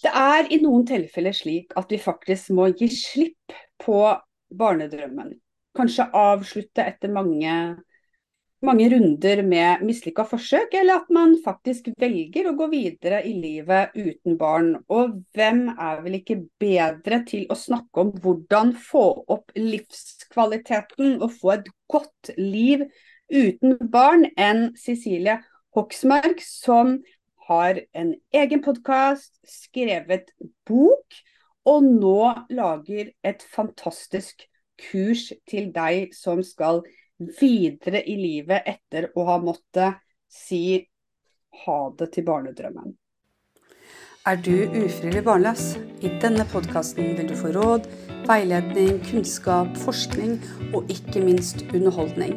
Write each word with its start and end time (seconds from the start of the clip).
Det 0.00 0.10
er 0.16 0.48
i 0.48 0.60
noen 0.62 0.86
tilfeller 0.88 1.34
slik 1.36 1.74
at 1.76 1.90
vi 1.92 2.00
faktisk 2.00 2.54
må 2.56 2.70
gi 2.72 2.88
slipp 2.92 3.54
på 3.80 4.00
barnedrømmen. 4.56 5.34
Kanskje 5.76 6.06
avslutte 6.16 6.86
etter 6.88 7.12
mange, 7.12 7.52
mange 8.64 8.88
runder 8.94 9.42
med 9.46 9.84
mislykka 9.86 10.24
forsøk, 10.30 10.72
eller 10.80 11.02
at 11.02 11.12
man 11.12 11.36
faktisk 11.44 11.92
velger 12.00 12.48
å 12.48 12.56
gå 12.58 12.70
videre 12.72 13.20
i 13.28 13.34
livet 13.36 13.92
uten 13.94 14.40
barn. 14.40 14.72
Og 14.88 15.20
hvem 15.36 15.66
er 15.76 16.02
vel 16.06 16.18
ikke 16.22 16.40
bedre 16.62 17.20
til 17.28 17.44
å 17.52 17.58
snakke 17.60 18.06
om 18.06 18.16
hvordan 18.24 18.74
få 18.80 19.04
opp 19.36 19.52
livskvaliteten 19.58 21.20
og 21.20 21.30
få 21.36 21.54
et 21.58 21.70
godt 21.92 22.34
liv 22.40 22.88
uten 23.30 23.76
barn 23.92 24.26
enn 24.40 24.70
Cecilie 24.80 25.38
Hoksmark, 25.76 26.40
som 26.42 26.96
har 27.50 27.80
en 27.92 28.14
egen 28.32 28.62
podkast, 28.62 29.34
skrevet 29.42 30.30
bok, 30.68 31.18
og 31.66 31.84
nå 31.84 32.46
lager 32.54 33.10
et 33.26 33.42
fantastisk 33.52 34.46
kurs 34.80 35.28
til 35.50 35.72
deg 35.74 36.14
som 36.16 36.44
skal 36.46 36.80
videre 37.40 38.00
i 38.06 38.16
livet 38.16 38.64
etter 38.70 39.10
å 39.18 39.26
ha 39.28 39.36
måttet 39.42 39.98
si 40.30 40.80
ha 41.66 41.80
det 41.98 42.12
til 42.14 42.24
barnedrømmen. 42.30 42.94
Er 44.28 44.36
du 44.36 44.68
ufrivillig 44.68 45.24
barnløs? 45.24 45.74
I 46.04 46.12
denne 46.22 46.44
podkasten 46.52 47.16
vil 47.18 47.28
du 47.32 47.34
få 47.36 47.50
råd, 47.56 47.88
veiledning, 48.28 49.00
kunnskap, 49.10 49.72
forskning 49.80 50.38
og 50.70 50.92
ikke 50.92 51.24
minst 51.24 51.64
underholdning. 51.72 52.36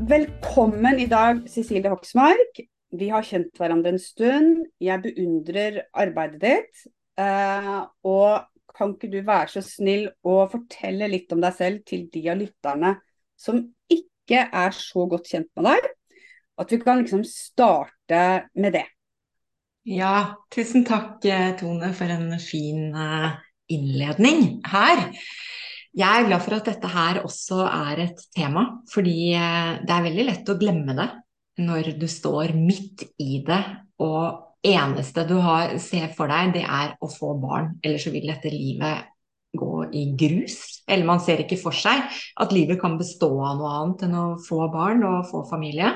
velkommen 0.00 0.98
i 1.00 1.06
dag, 1.06 1.40
Cecilie 1.48 1.90
Hoksmark. 1.90 2.60
Vi 2.96 3.08
har 3.10 3.24
kjent 3.24 3.56
hverandre 3.56 3.94
en 3.94 4.00
stund. 4.00 4.66
Jeg 4.82 5.02
beundrer 5.04 5.80
arbeidet 5.96 6.40
ditt. 6.42 6.82
Uh, 7.16 7.88
og 8.04 8.44
kan 8.76 8.92
ikke 8.92 9.10
du 9.12 9.22
være 9.24 9.54
så 9.54 9.62
snill 9.64 10.10
å 10.26 10.42
fortelle 10.52 11.08
litt 11.08 11.32
om 11.32 11.40
deg 11.40 11.56
selv 11.56 11.86
til 11.88 12.04
de 12.12 12.26
av 12.28 12.36
lytterne 12.42 12.92
som 13.40 13.62
ikke 13.92 14.44
er 14.44 14.76
så 14.76 15.06
godt 15.08 15.32
kjent 15.32 15.48
med 15.56 15.70
deg? 15.70 15.88
At 16.60 16.72
vi 16.72 16.80
kan 16.82 17.00
liksom 17.00 17.24
starte 17.28 18.22
med 18.56 18.76
det. 18.76 18.86
Ja, 19.86 20.36
tusen 20.52 20.84
takk 20.84 21.24
eh, 21.24 21.52
Tone 21.56 21.92
for 21.96 22.10
en 22.10 22.32
fin 22.42 22.90
eh, 22.90 23.36
innledning 23.72 24.58
her. 24.66 25.06
Jeg 25.96 26.12
er 26.12 26.26
glad 26.28 26.42
for 26.44 26.58
at 26.58 26.66
dette 26.68 26.88
her 26.92 27.22
også 27.24 27.62
er 27.64 28.02
et 28.04 28.18
tema, 28.36 28.66
fordi 28.92 29.30
eh, 29.32 29.76
det 29.80 29.94
er 29.94 30.04
veldig 30.04 30.26
lett 30.28 30.50
å 30.52 30.58
glemme 30.60 30.96
det 30.98 31.08
når 31.64 31.94
du 31.96 32.04
står 32.10 32.52
midt 32.52 33.06
i 33.22 33.40
det 33.46 33.62
og 34.04 34.42
eneste 34.66 35.24
du 35.24 35.38
har, 35.40 35.76
ser 35.80 36.10
for 36.16 36.28
deg, 36.28 36.52
det 36.58 36.64
er 36.66 36.96
å 37.00 37.08
få 37.08 37.32
barn. 37.40 37.78
Ellers 37.80 38.04
så 38.04 38.12
vil 38.12 38.28
dette 38.28 38.52
livet 38.52 39.06
gå 39.56 39.86
i 39.96 40.02
grus. 40.20 40.82
Eller 40.84 41.08
man 41.08 41.22
ser 41.24 41.40
ikke 41.44 41.56
for 41.60 41.72
seg 41.72 42.02
at 42.42 42.52
livet 42.52 42.80
kan 42.82 42.98
bestå 43.00 43.30
av 43.40 43.56
noe 43.56 43.72
annet 43.78 44.04
enn 44.04 44.18
å 44.18 44.26
få 44.42 44.66
barn 44.72 45.00
og 45.06 45.30
få 45.30 45.46
familie. 45.48 45.94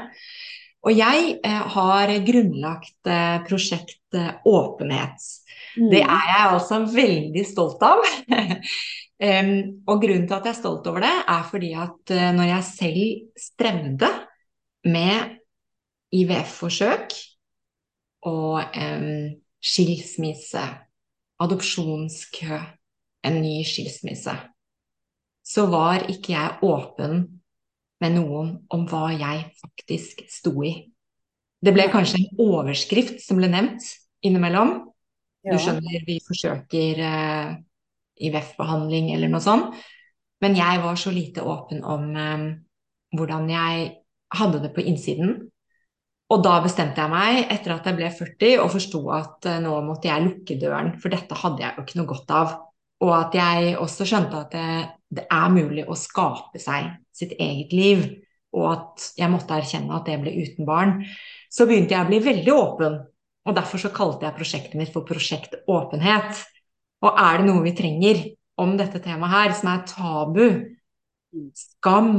Og 0.80 0.96
jeg 0.96 1.36
eh, 1.44 1.62
har 1.76 2.14
grunnlagt 2.24 3.10
eh, 3.10 3.36
prosjekt 3.44 3.98
Åpenhet. 4.48 5.20
Mm. 5.76 5.90
Det 5.92 6.00
er 6.02 6.30
jeg 6.32 6.54
også 6.56 6.80
veldig 6.90 7.44
stolt 7.46 7.84
av. 7.86 8.00
Um, 9.20 9.84
og 9.84 10.00
grunnen 10.00 10.24
til 10.24 10.32
at 10.32 10.46
jeg 10.48 10.54
er 10.54 10.56
stolt 10.56 10.86
over 10.88 11.04
det, 11.04 11.12
er 11.28 11.42
fordi 11.50 11.74
at 11.76 12.12
uh, 12.16 12.30
når 12.32 12.46
jeg 12.54 12.64
selv 12.64 13.02
strevde 13.36 14.08
med 14.88 15.34
IVF-forsøk 16.16 17.12
og 18.30 18.62
um, 18.64 19.26
skilsmisse, 19.60 20.64
adopsjonskø, 21.40 22.62
en 23.28 23.36
ny 23.44 23.60
skilsmisse, 23.68 24.32
så 25.44 25.66
var 25.68 26.08
ikke 26.08 26.32
jeg 26.32 26.56
åpen 26.64 27.26
med 28.00 28.16
noen 28.16 28.54
om 28.72 28.88
hva 28.88 29.10
jeg 29.12 29.50
faktisk 29.60 30.24
sto 30.32 30.54
i. 30.64 30.78
Det 31.60 31.76
ble 31.76 31.90
kanskje 31.92 32.22
en 32.22 32.40
overskrift 32.40 33.20
som 33.20 33.36
ble 33.36 33.52
nevnt 33.52 33.84
innimellom. 34.24 34.78
Du 35.44 35.56
skjønner, 35.60 36.06
vi 36.08 36.22
forsøker 36.24 37.04
uh, 37.04 37.58
IVF-behandling 38.28 39.12
eller 39.14 39.32
noe 39.32 39.42
sånt. 39.44 39.78
Men 40.40 40.56
jeg 40.56 40.80
var 40.82 40.96
så 40.96 41.12
lite 41.12 41.44
åpen 41.44 41.82
om 41.84 42.10
eh, 42.16 42.44
hvordan 43.16 43.48
jeg 43.50 43.88
hadde 44.36 44.62
det 44.64 44.72
på 44.76 44.84
innsiden. 44.86 45.34
Og 46.30 46.44
da 46.46 46.60
bestemte 46.62 47.02
jeg 47.02 47.10
meg, 47.10 47.40
etter 47.50 47.74
at 47.74 47.86
jeg 47.88 47.98
ble 47.98 48.08
40, 48.14 48.56
og 48.62 48.72
forsto 48.76 49.02
at 49.16 49.50
eh, 49.50 49.60
nå 49.64 49.74
måtte 49.86 50.10
jeg 50.10 50.26
lukke 50.26 50.58
døren, 50.62 50.94
for 51.02 51.12
dette 51.12 51.38
hadde 51.42 51.64
jeg 51.64 51.76
jo 51.76 51.84
ikke 51.86 52.00
noe 52.00 52.10
godt 52.12 52.34
av. 52.36 52.56
Og 53.00 53.12
at 53.16 53.36
jeg 53.36 53.76
også 53.80 54.06
skjønte 54.06 54.42
at 54.44 54.54
det, 54.54 54.72
det 55.20 55.26
er 55.32 55.54
mulig 55.54 55.86
å 55.88 55.98
skape 55.98 56.60
seg 56.62 56.92
sitt 57.16 57.34
eget 57.40 57.74
liv, 57.74 58.04
og 58.56 58.66
at 58.70 59.10
jeg 59.18 59.30
måtte 59.30 59.56
erkjenne 59.58 59.94
at 59.96 60.08
det 60.08 60.18
ble 60.22 60.34
uten 60.38 60.68
barn. 60.68 61.00
Så 61.50 61.66
begynte 61.66 61.96
jeg 61.96 62.06
å 62.06 62.10
bli 62.10 62.20
veldig 62.22 62.54
åpen, 62.54 62.96
og 63.48 63.56
derfor 63.56 63.82
så 63.82 63.90
kalte 63.94 64.26
jeg 64.26 64.36
prosjektet 64.36 64.78
mitt 64.78 64.92
for 64.94 65.06
Prosjekt 65.08 65.56
åpenhet. 65.70 66.44
Og 67.00 67.16
er 67.16 67.40
det 67.40 67.48
noe 67.48 67.64
vi 67.64 67.72
trenger 67.76 68.22
om 68.60 68.76
dette 68.76 69.00
temaet 69.02 69.32
her, 69.32 69.54
som 69.56 69.70
er 69.72 69.84
tabu, 69.88 70.46
skam, 71.56 72.12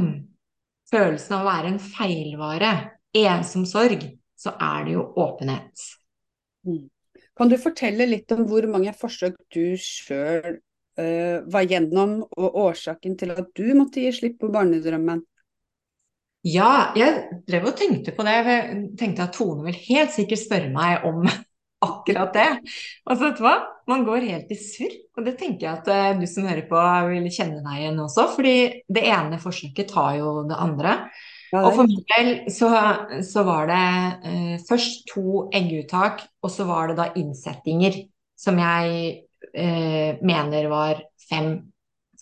følelsen 0.90 1.36
av 1.36 1.44
å 1.44 1.50
være 1.50 1.70
en 1.72 1.82
feilvare, 1.82 2.72
ensom 3.22 3.66
sorg, 3.68 4.04
så 4.38 4.54
er 4.58 4.86
det 4.86 4.96
jo 4.96 5.06
åpenhet. 5.22 5.86
Mm. 6.66 6.86
Kan 7.38 7.50
du 7.50 7.56
fortelle 7.60 8.08
litt 8.08 8.32
om 8.34 8.44
hvor 8.48 8.66
mange 8.70 8.92
forsøk 8.96 9.38
du 9.54 9.76
sjøl 9.80 10.58
uh, 10.58 11.38
var 11.52 11.68
gjennom, 11.68 12.18
og 12.26 12.58
årsaken 12.66 13.16
til 13.20 13.32
at 13.36 13.52
du 13.56 13.68
måtte 13.78 14.02
gi 14.02 14.10
slipp 14.14 14.40
på 14.42 14.50
barnedrømmen? 14.52 15.22
Ja, 16.42 16.90
jeg 16.98 17.42
drev 17.46 17.70
og 17.70 17.76
tenkte 17.78 18.12
på 18.16 18.26
det. 18.26 18.34
Jeg 18.34 18.84
tenkte 18.98 19.28
at 19.28 19.36
Tone 19.36 19.62
vil 19.68 19.78
helt 19.86 20.10
sikkert 20.14 20.42
spørre 20.42 20.72
meg 20.74 21.06
om 21.06 21.22
akkurat 21.82 22.32
det. 22.36 22.48
Og 23.06 23.16
så 23.16 23.26
vet 23.26 23.40
du 23.40 23.44
hva, 23.44 23.56
man 23.90 24.06
går 24.06 24.28
helt 24.28 24.52
i 24.54 24.58
surr. 24.58 24.94
Og 25.18 25.26
det 25.26 25.36
tenker 25.40 25.66
jeg 25.66 25.80
at 25.80 25.90
uh, 25.92 26.20
du 26.20 26.26
som 26.30 26.48
hører 26.48 26.64
på 26.70 26.80
vil 27.10 27.28
kjenne 27.32 27.60
deg 27.64 27.82
igjen 27.82 28.00
også, 28.02 28.28
fordi 28.36 28.56
det 28.88 29.04
ene 29.12 29.40
forsøket 29.42 29.92
tar 29.92 30.16
jo 30.20 30.40
det 30.48 30.58
andre. 30.58 30.96
Ja, 31.52 31.66
og 31.66 31.74
for 31.76 31.84
min 31.84 32.00
del 32.08 32.30
så, 32.48 32.70
så 33.28 33.42
var 33.44 33.66
det 33.68 33.80
eh, 34.24 34.54
først 34.64 35.02
to 35.10 35.50
egguttak, 35.52 36.22
og 36.40 36.48
så 36.48 36.64
var 36.64 36.88
det 36.88 36.96
da 36.96 37.10
innsettinger 37.20 37.98
som 38.40 38.56
jeg 38.56 39.02
eh, 39.52 40.22
mener 40.24 40.70
var 40.72 41.02
fem 41.28 41.58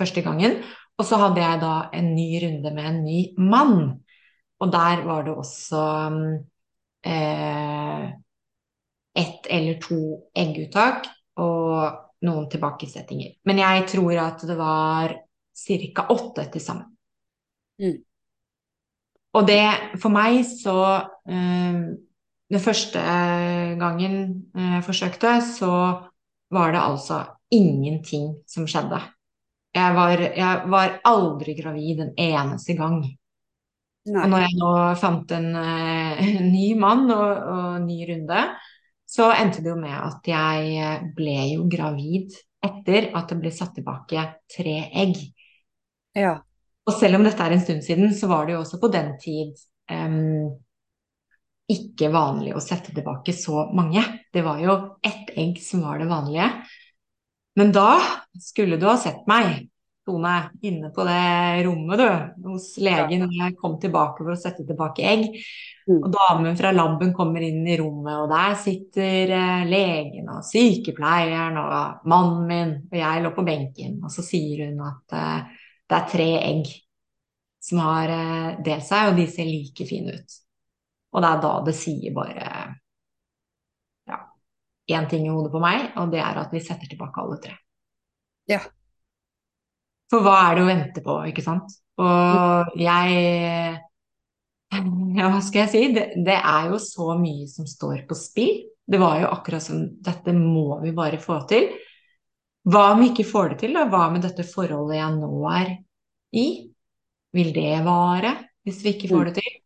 første 0.01 0.25
gangen. 0.27 0.59
Og 0.99 1.07
så 1.07 1.21
hadde 1.23 1.45
jeg 1.45 1.61
da 1.63 1.75
en 1.97 2.11
ny 2.17 2.27
runde 2.43 2.73
med 2.75 2.89
en 2.91 2.99
ny 3.05 3.21
mann. 3.39 3.79
Og 4.61 4.73
der 4.73 5.05
var 5.07 5.23
det 5.25 5.33
også 5.33 5.85
um, 6.11 6.35
ett 9.21 9.49
eller 9.51 9.81
to 9.83 10.01
egguttak 10.37 11.09
og 11.41 12.25
noen 12.27 12.47
tilbakesettinger. 12.53 13.37
Men 13.49 13.63
jeg 13.63 13.87
tror 13.95 14.21
at 14.21 14.45
det 14.49 14.57
var 14.59 15.17
ca. 15.61 16.07
åtte 16.13 16.47
til 16.53 16.65
sammen. 16.65 16.87
Mm. 17.81 17.99
Og 19.39 19.47
det 19.47 19.63
for 20.03 20.13
meg 20.13 20.43
så 20.45 20.77
øh, 21.31 21.83
Den 22.51 22.61
første 22.61 22.99
gangen 23.79 24.51
jeg 24.55 24.83
forsøkte, 24.83 25.37
så 25.39 25.75
var 26.51 26.73
det 26.73 26.81
altså 26.83 27.21
ingenting 27.51 28.43
som 28.49 28.67
skjedde. 28.67 28.99
Jeg 29.75 29.95
var, 29.95 30.19
jeg 30.19 30.63
var 30.67 30.97
aldri 31.07 31.55
gravid 31.55 32.01
en 32.03 32.11
eneste 32.19 32.75
gang. 32.75 33.05
Nei. 34.11 34.25
Og 34.25 34.33
når 34.33 34.43
jeg 34.43 34.59
nå 34.59 34.73
fant 34.99 35.33
en, 35.37 35.49
en 35.55 36.51
ny 36.57 36.67
mann 36.81 37.07
og, 37.15 37.31
og 37.55 37.81
ny 37.85 38.01
runde, 38.09 38.43
så 39.11 39.33
endte 39.35 39.63
det 39.65 39.73
jo 39.73 39.79
med 39.81 39.97
at 39.97 40.29
jeg 40.31 40.75
eh, 40.79 41.05
ble 41.17 41.37
jo 41.51 41.67
gravid 41.71 42.37
etter 42.63 43.11
at 43.17 43.31
det 43.33 43.39
ble 43.41 43.51
satt 43.55 43.75
tilbake 43.79 44.25
tre 44.53 44.77
egg. 45.03 45.17
Ja. 46.17 46.37
Og 46.87 46.97
selv 46.97 47.19
om 47.19 47.25
dette 47.27 47.43
er 47.43 47.55
en 47.55 47.63
stund 47.63 47.83
siden, 47.87 48.13
så 48.15 48.29
var 48.31 48.47
det 48.47 48.55
jo 48.55 48.61
også 48.63 48.81
på 48.83 48.91
den 48.93 49.15
tid 49.23 49.57
um, 49.91 50.51
ikke 51.71 52.11
vanlig 52.13 52.55
å 52.57 52.63
sette 52.63 52.95
tilbake 52.95 53.35
så 53.37 53.65
mange. 53.77 54.03
Det 54.35 54.43
var 54.47 54.61
jo 54.63 54.77
ett 55.07 55.33
egg 55.39 55.59
som 55.63 55.85
var 55.87 56.03
det 56.03 56.11
vanlige. 56.11 56.51
Men 57.59 57.73
da 57.75 57.95
skulle 58.43 58.79
du 58.81 58.87
ha 58.89 58.97
sett 59.01 59.23
meg, 59.31 59.70
Tone, 60.11 60.51
inne 60.67 60.91
på 60.91 61.05
det 61.07 61.63
rommet, 61.67 62.01
du, 62.01 62.49
hos 62.51 62.73
legen 62.83 63.23
og 63.27 63.35
jeg 63.37 63.55
kom 63.61 63.77
tilbake 63.83 64.25
for 64.25 64.35
å 64.35 64.39
sette 64.39 64.65
tilbake 64.67 65.05
egg. 65.07 65.27
Mm. 65.87 65.99
Og 66.01 66.09
damen 66.15 66.59
fra 66.59 66.73
laben 66.75 67.13
kommer 67.15 67.45
inn 67.47 67.63
i 67.67 67.77
rommet, 67.79 68.17
og 68.25 68.31
der 68.33 68.57
sitter 68.59 69.35
eh, 69.37 69.65
legen 69.71 70.31
og 70.33 70.43
sykepleieren 70.47 71.59
og 71.63 72.07
mannen 72.11 72.45
min, 72.51 72.75
og 72.91 72.99
jeg 72.99 73.25
lå 73.25 73.33
på 73.37 73.47
benken. 73.47 73.99
Og 74.05 74.15
så 74.15 74.25
sier 74.27 74.67
hun 74.67 74.83
at 74.89 75.17
eh, 75.17 75.63
det 75.91 75.99
er 75.99 76.11
tre 76.13 76.29
egg 76.41 76.75
som 77.63 77.83
har 77.85 78.15
eh, 78.17 78.61
delt 78.67 78.87
seg, 78.87 79.13
og 79.13 79.21
de 79.21 79.29
ser 79.31 79.51
like 79.51 79.87
fine 79.89 80.19
ut. 80.19 80.39
Og 81.15 81.23
det 81.23 81.31
er 81.31 81.41
da 81.47 81.55
det 81.67 81.77
sier 81.79 82.15
bare 82.15 82.51
ja, 84.11 84.21
én 84.95 85.09
ting 85.11 85.27
i 85.27 85.33
hodet 85.33 85.55
på 85.55 85.63
meg, 85.63 85.91
og 86.03 86.11
det 86.15 86.23
er 86.23 86.45
at 86.45 86.55
vi 86.55 86.63
setter 86.67 86.91
tilbake 86.91 87.23
alle 87.23 87.41
tre. 87.47 87.57
Ja. 88.51 88.63
For 90.11 90.25
hva 90.25 90.37
er 90.49 90.57
det 90.59 90.65
å 90.65 90.71
vente 90.71 91.05
på, 91.05 91.17
ikke 91.31 91.45
sant? 91.45 91.77
Og 92.01 92.75
jeg 92.81 93.79
Ja, 94.71 95.29
hva 95.29 95.41
skal 95.43 95.65
jeg 95.65 95.71
si? 95.73 95.85
Det, 95.95 96.05
det 96.27 96.37
er 96.39 96.71
jo 96.71 96.79
så 96.83 97.15
mye 97.19 97.47
som 97.51 97.67
står 97.67 98.05
på 98.09 98.17
spill. 98.19 98.61
Det 98.91 98.99
var 98.99 99.21
jo 99.23 99.31
akkurat 99.31 99.63
som 99.63 99.83
dette 100.03 100.35
må 100.35 100.81
vi 100.83 100.93
bare 100.95 101.19
få 101.23 101.41
til. 101.51 101.69
Hva 102.71 102.91
om 102.93 103.03
vi 103.03 103.11
ikke 103.11 103.27
får 103.29 103.53
det 103.53 103.59
til, 103.65 103.75
da? 103.77 103.87
Hva 103.91 104.09
med 104.13 104.25
dette 104.27 104.47
forholdet 104.47 104.99
jeg 104.99 105.17
nå 105.17 105.33
er 105.51 105.73
i? 106.37 106.47
Vil 107.35 107.53
det 107.55 107.83
vare 107.87 108.35
hvis 108.67 108.81
vi 108.85 108.95
ikke 108.95 109.11
får 109.13 109.31
det 109.31 109.35
til? 109.39 109.59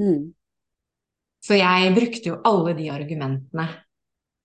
Mm. 0.00 0.20
Så 1.44 1.56
jeg 1.56 1.94
brukte 1.96 2.30
jo 2.30 2.40
alle 2.46 2.74
de 2.78 2.90
argumentene 2.92 3.66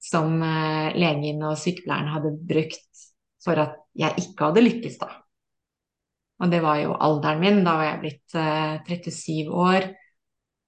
som 0.05 0.37
eh, 0.45 0.95
legen 0.97 1.43
og 1.45 1.57
sykepleieren 1.59 2.13
hadde 2.13 2.33
brukt 2.49 3.05
for 3.45 3.61
at 3.61 3.77
jeg 3.97 4.25
ikke 4.25 4.49
hadde 4.49 4.63
lykkes, 4.65 4.97
da. 5.01 5.11
Og 6.43 6.51
det 6.51 6.59
var 6.63 6.79
jo 6.81 6.95
alderen 7.07 7.39
min. 7.43 7.61
Da 7.67 7.77
var 7.79 7.87
jeg 7.89 8.01
blitt 8.03 8.35
eh, 8.39 8.77
37 8.87 9.51
år. 9.51 9.87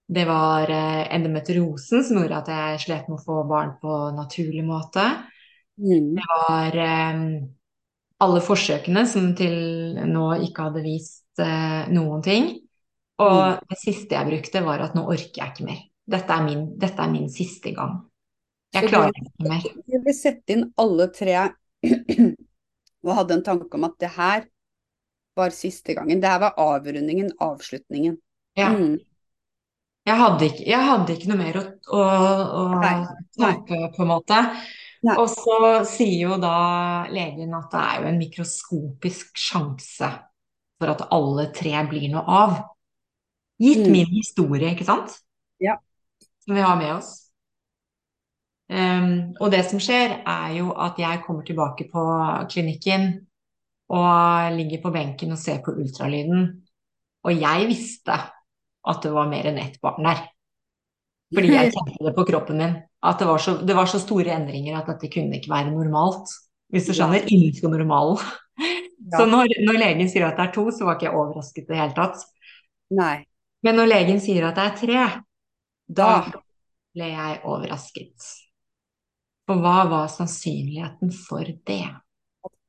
Det 0.08 0.24
var 0.30 0.72
eh, 0.72 1.04
endometriosen 1.16 2.04
som 2.08 2.22
gjorde 2.22 2.42
at 2.44 2.52
jeg 2.54 2.84
slet 2.86 3.10
med 3.12 3.20
å 3.20 3.26
få 3.26 3.42
barn 3.50 3.74
på 3.82 3.98
naturlig 4.16 4.64
måte. 4.68 5.04
Mm. 5.78 6.18
Det 6.18 6.26
var 6.32 6.78
eh, 6.84 7.22
alle 8.24 8.42
forsøkene 8.42 9.04
som 9.10 9.32
til 9.38 9.58
nå 10.10 10.28
ikke 10.48 10.70
hadde 10.70 10.84
vist 10.86 11.42
eh, 11.44 11.90
noen 11.94 12.24
ting. 12.26 12.50
Og 13.22 13.38
Mm. 13.38 13.60
det 13.70 13.78
siste 13.82 14.14
jeg 14.16 14.30
brukte, 14.30 14.62
var 14.66 14.84
at 14.86 14.96
nå 14.98 15.04
orker 15.10 15.42
jeg 15.42 15.54
ikke 15.54 15.66
mer. 15.68 15.80
Dette 16.08 16.34
er 16.34 16.44
min, 16.46 16.66
dette 16.80 17.02
er 17.04 17.12
min 17.12 17.30
siste 17.34 17.74
gang. 17.76 17.96
Jeg 18.76 18.84
Så 18.86 18.90
klarer 18.92 19.16
ikke 19.18 19.50
mer. 19.50 19.64
Du 19.88 19.96
ville 19.98 20.14
sette 20.14 20.54
inn 20.54 20.68
alle 20.78 21.08
tre 21.16 21.36
og 23.08 23.12
hadde 23.20 23.38
en 23.38 23.46
tanke 23.46 23.70
om 23.78 23.88
at 23.88 23.98
det 24.04 24.12
her 24.18 24.46
var 25.38 25.54
siste 25.56 25.96
gangen. 25.98 26.22
Det 26.22 26.30
her 26.32 26.42
var 26.44 26.58
avrundingen, 26.62 27.32
avslutningen. 27.44 28.18
Ja. 28.58 28.72
Mm. 28.74 28.98
Jeg 30.08 30.16
hadde 30.22 30.48
ikke, 30.48 30.64
jeg 30.70 30.88
hadde 30.88 31.16
ikke 31.18 31.30
noe 31.34 31.40
mer 31.42 31.58
å, 31.60 31.64
å, 31.92 32.04
å 32.62 32.62
Nei, 32.80 32.94
tape, 33.36 33.80
på 33.96 34.06
en 34.06 34.12
måte. 34.14 34.38
Nei. 35.04 35.16
Og 35.20 35.28
så 35.30 35.58
sier 35.88 36.30
jo 36.30 36.38
da 36.42 36.54
legen 37.12 37.52
at 37.58 37.68
det 37.74 37.82
er 37.84 38.00
jo 38.02 38.08
en 38.10 38.22
mikroskopisk 38.22 39.38
sjanse 39.38 40.10
for 40.80 40.94
at 40.94 41.04
alle 41.14 41.50
tre 41.58 41.76
blir 41.90 42.08
noe 42.14 42.24
av. 42.24 42.58
Gitt 43.60 43.88
Mm. 43.88 43.92
min 43.92 44.12
historie, 44.14 44.72
ikke 44.74 44.86
sant? 44.86 45.18
Ja. 45.60 45.76
Som 46.46 46.56
vi 46.56 46.62
har 46.62 46.78
med 46.80 46.94
oss. 46.96 47.28
Um, 48.70 49.34
og 49.40 49.52
det 49.52 49.64
som 49.70 49.80
skjer, 49.80 50.22
er 50.28 50.50
jo 50.58 50.72
at 50.76 50.98
jeg 51.00 51.22
kommer 51.26 51.46
tilbake 51.48 51.88
på 51.92 52.04
klinikken 52.52 53.27
og 53.94 54.56
ligger 54.58 54.82
på 54.84 54.92
benken 54.96 55.32
og 55.36 55.40
ser 55.40 55.62
på 55.64 55.76
ultralyden. 55.80 56.50
Og 57.28 57.36
jeg 57.36 57.70
visste 57.70 58.18
at 58.88 59.04
det 59.04 59.14
var 59.14 59.30
mer 59.32 59.48
enn 59.50 59.60
ett 59.62 59.80
barn 59.84 60.08
der. 60.08 60.26
Fordi 61.36 61.52
jeg 61.52 61.74
kjente 61.76 62.06
det 62.08 62.16
på 62.16 62.26
kroppen 62.28 62.62
min. 62.62 62.76
At 63.04 63.20
det 63.20 63.28
var 63.30 63.42
så, 63.44 63.58
det 63.68 63.76
var 63.76 63.90
så 63.90 64.00
store 64.02 64.34
endringer 64.36 64.78
at 64.80 64.88
dette 64.94 65.12
kunne 65.14 65.40
ikke 65.40 65.52
være 65.52 65.74
normalt. 65.74 66.32
Hvis 66.72 66.88
du 66.88 66.96
skjønner, 66.96 67.28
innenfor 67.32 67.72
normalen. 67.72 68.20
Så 69.14 69.24
når, 69.30 69.54
når 69.64 69.80
legen 69.80 70.10
sier 70.12 70.26
at 70.28 70.40
det 70.40 70.48
er 70.48 70.56
to, 70.56 70.66
så 70.74 70.88
var 70.88 70.98
ikke 70.98 71.08
jeg 71.08 71.16
overrasket 71.16 71.64
i 71.64 71.68
det 71.70 71.80
hele 71.80 71.96
tatt. 71.96 72.24
Nei. 72.98 73.16
Men 73.64 73.80
når 73.80 73.92
legen 73.92 74.20
sier 74.24 74.50
at 74.50 74.58
det 74.58 74.66
er 74.66 74.76
tre, 74.82 75.06
da 75.88 76.10
ble 76.28 77.08
jeg 77.14 77.40
overrasket. 77.44 78.28
For 79.48 79.64
hva 79.64 79.86
var 79.88 80.10
sannsynligheten 80.12 81.14
for 81.16 81.48
det? 81.68 81.86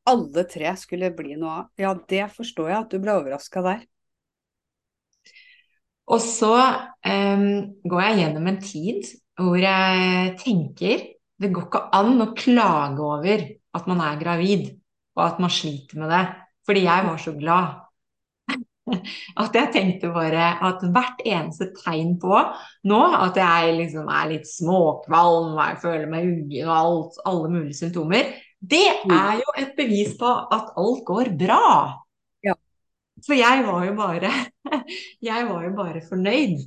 Alle 0.09 0.45
tre 0.49 0.73
skulle 0.81 1.13
bli 1.15 1.37
noe 1.37 1.55
av. 1.63 1.71
Ja, 1.81 1.93
det 1.95 2.27
forstår 2.35 2.73
jeg 2.73 2.79
at 2.81 2.93
du 2.93 3.01
ble 3.03 3.17
overraska 3.21 3.63
der. 3.67 3.87
Og 6.09 6.23
så 6.25 6.55
um, 6.57 7.49
går 7.85 8.05
jeg 8.07 8.21
gjennom 8.23 8.47
en 8.49 8.61
tid 8.65 9.11
hvor 9.39 9.59
jeg 9.61 10.35
tenker 10.41 11.05
det 11.39 11.53
går 11.55 11.69
ikke 11.69 11.83
an 11.95 12.23
å 12.25 12.33
klage 12.35 13.05
over 13.05 13.45
at 13.79 13.85
man 13.91 14.01
er 14.03 14.17
gravid, 14.19 14.73
og 15.15 15.23
at 15.23 15.43
man 15.43 15.53
sliter 15.53 16.01
med 16.01 16.11
det. 16.11 16.25
Fordi 16.67 16.83
jeg 16.83 17.05
var 17.07 17.21
så 17.23 17.35
glad. 17.37 17.77
At 19.43 19.57
jeg 19.57 19.69
tenkte 19.75 20.09
bare 20.15 20.47
at 20.65 20.81
hvert 20.95 21.19
eneste 21.29 21.67
tegn 21.77 22.15
på 22.21 22.33
nå, 22.89 23.01
at 23.21 23.37
jeg 23.37 23.75
liksom 23.77 24.09
er 24.09 24.31
litt 24.31 24.49
småkvalm, 24.49 25.51
og 25.53 25.61
jeg 25.61 25.81
føler 25.83 26.07
meg 26.09 26.31
uggen 26.31 26.71
og 26.71 26.73
alt, 26.79 27.19
alle 27.29 27.51
mulige 27.53 27.77
symptomer, 27.83 28.31
det 28.59 28.87
er 29.07 29.39
jo 29.39 29.55
et 29.61 29.75
bevis 29.79 30.17
på 30.19 30.29
at 30.29 30.73
alt 30.81 31.05
går 31.07 31.31
bra. 31.39 31.99
Ja. 32.45 32.57
For 33.27 33.39
jeg 33.39 33.67
var 33.67 33.85
jo 33.87 33.95
bare 33.99 34.33
Jeg 35.31 35.47
var 35.49 35.65
jo 35.65 35.75
bare 35.77 36.03
fornøyd. 36.09 36.59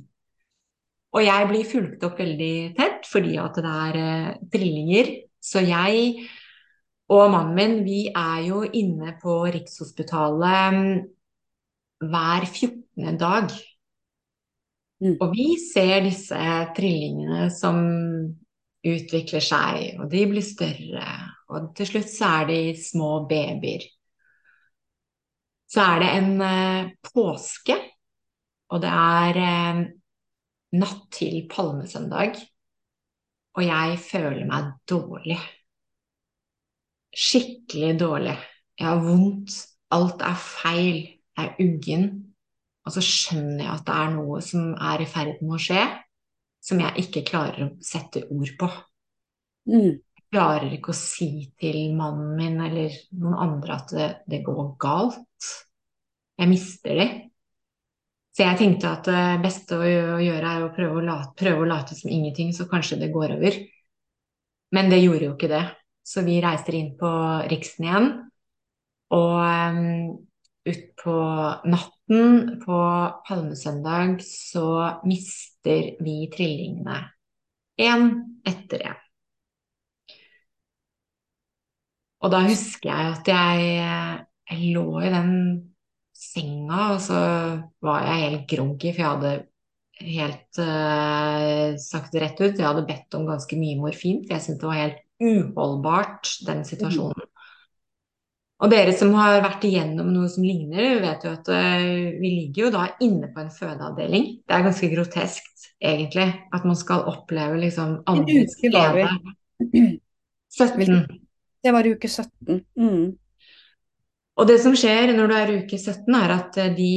Og 1.12 1.24
jeg 1.26 1.48
blir 1.50 1.68
fulgt 1.68 2.04
opp 2.08 2.20
veldig 2.22 2.54
tett 2.78 3.04
fordi 3.08 3.36
at 3.40 3.58
det 3.60 3.72
er 3.86 3.98
eh, 4.00 4.30
trillinger. 4.52 5.10
Så 5.42 5.60
jeg 5.60 6.22
og 7.12 7.28
mannen 7.32 7.56
min, 7.56 7.74
vi 7.84 8.06
er 8.08 8.44
jo 8.46 8.62
inne 8.64 9.16
på 9.20 9.42
Rikshospitalet 9.52 10.76
mm, 10.76 11.00
hver 12.08 12.46
14. 12.46 13.18
dag. 13.20 13.52
Mm. 15.02 15.16
Og 15.18 15.34
vi 15.34 15.48
ser 15.60 16.06
disse 16.06 16.38
trillingene 16.76 17.50
som 17.52 17.82
utvikler 18.82 19.44
seg, 19.44 19.98
og 20.00 20.10
de 20.10 20.22
blir 20.30 20.44
større. 20.44 21.06
Og 21.52 21.72
til 21.76 21.88
slutt 21.88 22.10
så 22.10 22.30
er 22.40 22.48
de 22.50 22.60
små 22.80 23.10
babyer. 23.30 23.84
Så 25.72 25.80
er 25.80 26.02
det 26.02 26.10
en 26.18 26.32
eh, 26.44 26.92
påske, 27.12 27.76
og 28.72 28.82
det 28.82 28.92
er 28.92 29.38
eh, 29.40 29.82
natt 30.80 31.04
til 31.14 31.46
palmesøndag. 31.52 32.40
Og 33.56 33.64
jeg 33.66 33.98
føler 34.00 34.46
meg 34.48 34.72
dårlig. 34.88 35.38
Skikkelig 37.12 37.98
dårlig. 38.00 38.36
Jeg 38.80 38.88
har 38.88 39.02
vondt. 39.04 39.56
Alt 39.92 40.24
er 40.24 40.38
feil. 40.40 41.02
Jeg 41.36 41.50
er 41.50 41.58
uggen. 41.60 42.06
Og 42.86 42.94
så 42.94 43.02
skjønner 43.04 43.66
jeg 43.66 43.72
at 43.74 43.84
det 43.86 43.98
er 43.98 44.14
noe 44.16 44.40
som 44.44 44.72
er 44.72 45.04
i 45.04 45.08
ferd 45.08 45.42
med 45.44 45.58
å 45.58 45.60
skje, 45.60 45.82
som 46.62 46.80
jeg 46.82 47.06
ikke 47.06 47.24
klarer 47.26 47.66
å 47.66 47.72
sette 47.82 48.24
ord 48.30 48.54
på. 48.58 48.68
Mm. 49.70 49.98
Jeg 49.98 50.24
klarer 50.32 50.70
ikke 50.72 50.94
å 50.94 50.96
si 50.96 51.48
til 51.60 51.96
mannen 51.98 52.36
min 52.38 52.62
eller 52.62 52.94
noen 53.18 53.36
andre 53.48 53.76
at 53.76 53.92
det, 53.96 54.08
det 54.30 54.40
går 54.46 54.72
galt. 54.80 55.50
Jeg 56.38 56.50
mister 56.50 56.98
de. 56.98 57.08
Så 58.32 58.46
jeg 58.46 58.58
tenkte 58.62 58.88
at 58.88 59.08
det 59.10 59.42
beste 59.42 59.76
å 59.76 59.84
gjøre 59.84 60.54
er 60.56 60.64
å 60.64 60.72
prøve 60.72 61.02
å, 61.02 61.04
late, 61.04 61.34
prøve 61.36 61.66
å 61.66 61.68
late 61.68 61.96
som 61.98 62.08
ingenting, 62.08 62.54
så 62.56 62.64
kanskje 62.70 63.02
det 63.02 63.12
går 63.12 63.34
over. 63.36 63.58
Men 64.72 64.88
det 64.88 65.02
gjorde 65.02 65.26
jo 65.26 65.34
ikke 65.34 65.50
det. 65.52 65.64
Så 66.02 66.24
vi 66.24 66.40
reiser 66.42 66.78
inn 66.78 66.94
på 66.98 67.10
Riksen 67.50 67.86
igjen. 67.86 68.08
Og 69.12 69.34
um, 69.36 69.82
utpå 70.68 71.16
natten 71.66 72.60
på 72.62 72.78
palmesøndag 73.26 74.20
så 74.26 74.66
mister 75.08 75.96
vi 76.02 76.16
trillingene. 76.32 77.00
Én 77.80 78.10
etter 78.46 78.86
én. 78.92 78.98
Og 82.22 82.30
da 82.30 82.42
husker 82.46 82.90
jeg 82.92 83.14
at 83.16 83.30
jeg, 83.32 84.26
jeg 84.52 84.74
lå 84.76 84.86
i 85.02 85.10
den 85.10 85.32
senga, 86.14 86.92
og 86.94 87.00
så 87.02 87.22
var 87.82 88.06
jeg 88.06 88.22
helt 88.26 88.44
groggy, 88.52 88.92
for 88.92 89.02
jeg 89.02 89.10
hadde 89.10 89.32
helt 90.02 90.60
uh, 90.62 91.74
sagt 91.82 92.14
det 92.14 92.22
rett 92.22 92.38
ut. 92.42 92.54
Jeg 92.54 92.68
hadde 92.68 92.86
bedt 92.86 93.18
om 93.18 93.26
ganske 93.26 93.58
mye 93.58 93.80
morfin, 93.80 94.22
for 94.22 94.36
jeg 94.36 94.46
syntes 94.46 94.62
det 94.62 94.70
var 94.70 94.80
helt 94.84 95.02
uholdbart, 95.22 96.36
den 96.46 96.64
situasjonen. 96.66 97.31
Og 98.62 98.70
dere 98.70 98.92
som 98.94 99.10
har 99.18 99.40
vært 99.42 99.64
igjennom 99.66 100.12
noe 100.14 100.28
som 100.30 100.44
ligner, 100.46 101.00
vet 101.02 101.24
jo 101.26 101.32
at 101.34 101.48
uh, 101.50 101.86
vi 102.14 102.28
ligger 102.30 102.68
jo 102.68 102.74
da 102.76 102.84
inne 103.02 103.32
på 103.34 103.42
en 103.42 103.50
fødeavdeling. 103.50 104.28
Det 104.46 104.54
er 104.54 104.66
ganske 104.68 104.90
groteskt, 104.92 105.66
egentlig, 105.82 106.28
at 106.54 106.68
man 106.68 106.78
skal 106.78 107.08
oppleve 107.10 107.58
liksom 107.58 107.98
andre 108.06 108.44
glede. 108.62 109.08
17. 110.52 111.02
Det 111.62 111.74
var 111.74 111.88
uke 111.90 112.08
17. 112.08 112.62
Mm. 112.78 113.10
Og 114.32 114.48
det 114.48 114.56
som 114.62 114.74
skjer 114.78 115.12
når 115.16 115.28
du 115.28 115.34
er 115.36 115.52
uke 115.60 115.76
17, 115.78 116.06
er 116.16 116.32
at 116.34 116.56
eh, 116.60 116.72
de, 116.76 116.92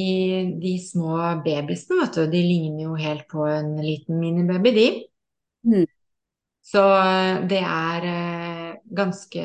de 0.61 0.75
små 0.81 1.17
babyene, 1.43 1.75
vet 1.75 2.15
du, 2.15 2.23
de 2.31 2.41
ligner 2.45 2.85
jo 2.85 2.95
helt 2.99 3.27
på 3.31 3.43
en 3.49 3.75
liten 3.83 4.21
minibaby, 4.21 4.71
de. 4.75 4.87
Mm. 5.67 5.85
Så 6.65 6.83
eh, 7.01 7.41
det 7.51 7.61
er 7.61 8.07
eh, 8.11 8.69
ganske 9.01 9.43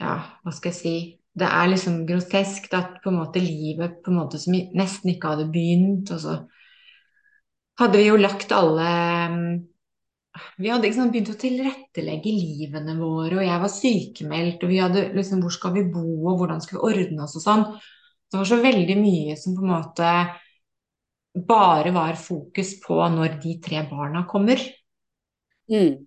Ja, 0.00 0.14
hva 0.42 0.52
skal 0.56 0.72
jeg 0.72 0.78
si 0.78 0.94
Det 1.40 1.46
er 1.46 1.68
liksom 1.70 2.00
grotesk 2.08 2.72
at 2.74 2.96
på 3.04 3.12
en 3.12 3.20
måte 3.20 3.42
livet 3.42 4.00
på 4.04 4.10
en 4.10 4.18
måte 4.18 4.40
som 4.42 4.56
nesten 4.56 5.12
ikke 5.12 5.34
hadde 5.34 5.50
begynt, 5.52 6.10
og 6.10 6.22
så 6.24 6.38
hadde 7.80 8.00
vi 8.00 8.08
jo 8.08 8.16
lagt 8.18 8.50
alle 8.52 8.88
vi 10.60 10.70
hadde 10.70 10.86
liksom 10.86 11.10
begynt 11.10 11.32
å 11.32 11.38
tilrettelegge 11.38 12.32
livene 12.32 12.94
våre, 12.98 13.40
og 13.40 13.44
jeg 13.44 13.62
var 13.62 13.72
sykemeldt, 13.72 14.62
og 14.62 14.70
vi 14.70 14.78
hadde 14.82 15.06
liksom 15.16 15.42
Hvor 15.42 15.54
skal 15.54 15.74
vi 15.74 15.86
bo, 15.90 16.04
og 16.30 16.38
hvordan 16.40 16.62
skal 16.64 16.78
vi 16.78 16.84
ordne 16.90 17.24
oss, 17.24 17.36
og 17.40 17.44
sånn. 17.44 17.64
Det 18.30 18.38
var 18.38 18.46
så 18.46 18.60
veldig 18.62 18.96
mye 19.00 19.36
som 19.38 19.56
på 19.56 19.64
en 19.64 19.72
måte 19.72 20.12
bare 21.50 21.90
var 21.94 22.18
fokus 22.18 22.76
på 22.82 23.00
når 23.14 23.40
de 23.42 23.56
tre 23.62 23.82
barna 23.90 24.24
kommer. 24.30 24.62
Mm. 25.70 26.06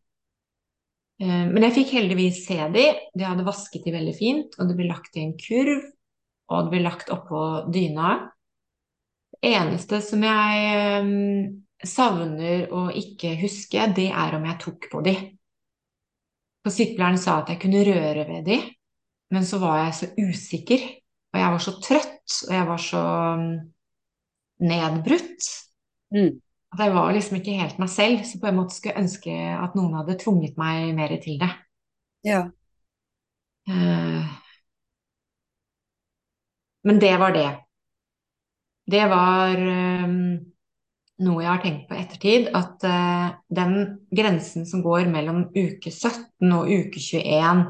Eh, 1.22 1.44
men 1.50 1.66
jeg 1.68 1.76
fikk 1.80 1.96
heldigvis 1.98 2.44
se 2.48 2.60
de. 2.74 2.86
De 3.14 3.28
hadde 3.28 3.46
vasket 3.48 3.86
de 3.86 3.94
veldig 3.96 4.16
fint, 4.18 4.58
og 4.58 4.70
det 4.70 4.78
ble 4.80 4.90
lagt 4.90 5.18
i 5.18 5.26
en 5.26 5.36
kurv, 5.40 5.84
og 6.52 6.66
det 6.66 6.74
ble 6.74 6.86
lagt 6.86 7.12
oppå 7.14 7.44
dyna. 7.74 8.16
Det 9.38 9.52
eneste 9.52 10.00
som 10.06 10.24
jeg 10.24 10.66
eh, 10.80 11.14
savner 11.84 12.68
å 12.72 12.88
ikke 12.96 13.36
huske, 13.42 13.90
det 13.96 14.10
er 14.10 14.38
om 14.38 14.48
jeg 14.48 14.62
tok 14.64 14.90
på 14.92 15.04
de. 15.06 15.18
For 16.64 16.72
sykepleieren 16.72 17.20
sa 17.20 17.42
at 17.42 17.52
jeg 17.52 17.60
kunne 17.60 17.84
røre 17.84 18.24
ved 18.30 18.48
de, 18.48 18.60
men 19.36 19.48
så 19.48 19.60
var 19.60 19.82
jeg 19.84 19.98
så 20.00 20.12
usikker. 20.16 20.86
Og 21.34 21.42
jeg 21.42 21.54
var 21.56 21.62
så 21.66 21.72
trøtt, 21.82 22.34
og 22.48 22.54
jeg 22.54 22.66
var 22.70 22.82
så 22.82 23.04
mm, 23.40 23.54
nedbrutt. 24.70 25.48
Mm. 26.14 26.36
At 26.74 26.82
jeg 26.82 26.94
var 26.96 27.12
liksom 27.14 27.38
ikke 27.38 27.58
helt 27.60 27.82
meg 27.82 27.92
selv. 27.94 28.24
Så 28.26 28.40
på 28.42 28.50
en 28.50 28.58
måte 28.58 28.76
skulle 28.76 28.96
jeg 28.96 29.06
ønske 29.06 29.34
at 29.56 29.76
noen 29.78 29.94
hadde 30.00 30.18
tvunget 30.24 30.58
meg 30.58 30.94
mer 30.98 31.14
til 31.22 31.38
det. 31.42 31.52
Ja. 32.26 32.48
Uh, 33.70 34.26
men 36.84 37.00
det 37.00 37.14
var 37.20 37.36
det. 37.36 37.50
Det 38.92 39.04
var 39.08 39.62
um, 39.62 40.18
noe 41.24 41.44
jeg 41.44 41.52
har 41.52 41.62
tenkt 41.64 41.86
på 41.88 41.96
i 41.96 42.02
ettertid, 42.02 42.50
at 42.58 42.84
uh, 42.84 43.30
den 43.54 43.76
grensen 44.12 44.66
som 44.68 44.84
går 44.84 45.08
mellom 45.12 45.46
uke 45.54 45.92
17 45.94 46.52
og 46.58 46.68
uke 46.68 47.00
21, 47.00 47.64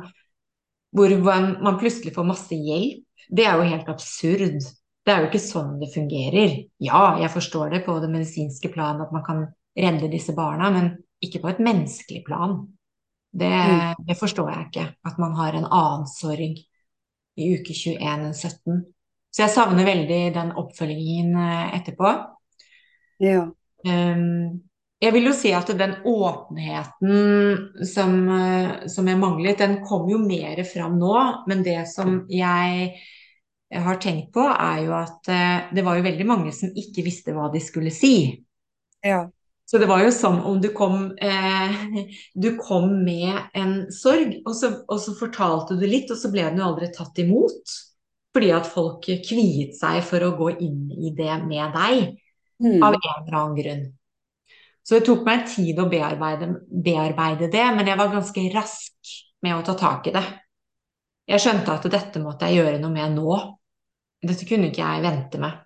hvor 0.93 1.17
man 1.27 1.77
plutselig 1.81 2.15
får 2.15 2.29
masse 2.29 2.55
hjelp, 2.55 3.03
det 3.29 3.45
er 3.49 3.59
jo 3.59 3.69
helt 3.69 3.91
absurd. 3.91 4.63
Det 5.03 5.11
er 5.11 5.23
jo 5.23 5.29
ikke 5.31 5.41
sånn 5.43 5.77
det 5.81 5.91
fungerer. 5.91 6.53
Ja, 6.83 7.17
jeg 7.19 7.31
forstår 7.33 7.73
det 7.73 7.81
på 7.87 7.97
det 7.99 8.11
medisinske 8.11 8.71
plan 8.71 9.01
at 9.03 9.11
man 9.15 9.25
kan 9.25 9.43
redde 9.75 10.11
disse 10.11 10.35
barna, 10.37 10.69
men 10.71 10.93
ikke 11.23 11.41
på 11.43 11.51
et 11.51 11.61
menneskelig 11.63 12.23
plan. 12.27 12.59
Det, 13.33 13.49
mm. 13.49 14.05
det 14.07 14.15
forstår 14.19 14.51
jeg 14.53 14.67
ikke. 14.67 14.85
At 15.09 15.19
man 15.19 15.35
har 15.39 15.57
en 15.57 15.67
annen 15.67 16.07
sorg 16.07 16.61
i 17.33 17.49
uke 17.57 17.73
21 17.73 17.97
enn 17.99 18.29
17. 18.33 18.83
Så 19.33 19.41
jeg 19.41 19.53
savner 19.55 19.87
veldig 19.87 20.21
den 20.35 20.53
oppfølgingen 20.61 21.33
eh, 21.41 21.73
etterpå. 21.79 22.11
Ja. 23.23 23.47
Um, 23.83 24.61
jeg 25.03 25.15
vil 25.15 25.27
jo 25.27 25.33
si 25.35 25.49
at 25.55 25.71
den 25.75 25.95
åpenheten 26.07 27.81
som, 27.89 28.13
eh, 28.29 28.85
som, 28.91 29.09
jeg 29.09 29.19
manglet, 29.19 29.59
den 29.59 29.81
kom 29.83 30.05
jo 30.11 30.21
mer 30.21 30.61
fram 30.69 30.99
nå. 31.01 31.15
Men 31.49 31.65
det 31.65 31.81
som 31.91 32.21
jeg 32.31 32.93
har 33.81 34.01
tenkt 34.01 34.33
på, 34.35 34.43
er 34.45 34.83
jo 34.85 34.93
at 34.97 35.29
uh, 35.31 35.69
det 35.73 35.85
var 35.85 35.97
jo 35.97 36.05
veldig 36.05 36.27
mange 36.29 36.53
som 36.55 36.73
ikke 36.77 37.05
visste 37.05 37.33
hva 37.35 37.49
de 37.53 37.61
skulle 37.63 37.93
si. 37.93 38.15
Ja. 39.03 39.25
Så 39.65 39.79
det 39.81 39.87
var 39.89 40.03
jo 40.03 40.11
som 40.11 40.41
om 40.45 40.59
du 40.61 40.69
kom, 40.75 41.17
eh, 41.17 41.77
du 42.43 42.57
kom 42.59 42.91
med 43.03 43.39
en 43.57 43.91
sorg, 43.91 44.35
og 44.45 44.55
så, 44.55 44.69
og 44.87 44.99
så, 45.01 45.15
fortalte 45.17 45.79
du 45.79 45.87
litt, 45.87 46.11
og 46.11 46.19
så 46.19 46.31
ble 46.33 46.45
den 46.45 46.61
jo 46.61 46.67
aldri 46.67 46.91
tatt 46.93 47.23
imot. 47.23 47.77
Fordi 48.33 48.49
at 48.53 48.69
folk 48.69 49.05
kviet 49.05 49.75
seg 49.77 49.99
for 50.05 50.25
å 50.25 50.33
gå 50.37 50.51
inn 50.65 50.87
i 50.93 51.13
det 51.13 51.35
med 51.45 51.75
deg. 51.77 52.15
Mm. 52.63 52.79
Av 52.81 52.95
en 52.95 53.01
eller 53.01 53.37
annen 53.39 53.57
grunn. 53.59 53.83
Så 54.83 54.97
det 54.97 55.07
tok 55.07 55.21
meg 55.25 55.45
tid 55.47 55.77
å 55.79 55.87
bearbeide, 55.87 56.49
bearbeide, 56.67 57.47
det, 57.51 57.65
men 57.77 57.87
jeg 57.87 57.99
var 57.99 58.11
ganske 58.11 58.45
rask 58.51 59.13
med 59.45 59.55
å 59.55 59.63
ta 59.63 59.77
tak 59.79 60.09
i 60.09 60.15
det. 60.15 60.23
Jeg 61.29 61.39
skjønte 61.39 61.77
at 61.77 61.85
dette 61.91 62.19
måtte 62.19 62.49
jeg 62.49 62.59
gjøre 62.59 62.81
noe 62.81 62.91
med 62.91 63.15
nå. 63.15 63.37
Dette 64.23 64.47
kunne 64.47 64.69
ikke 64.69 64.83
jeg 64.83 65.03
vente 65.03 65.41
med. 65.41 65.63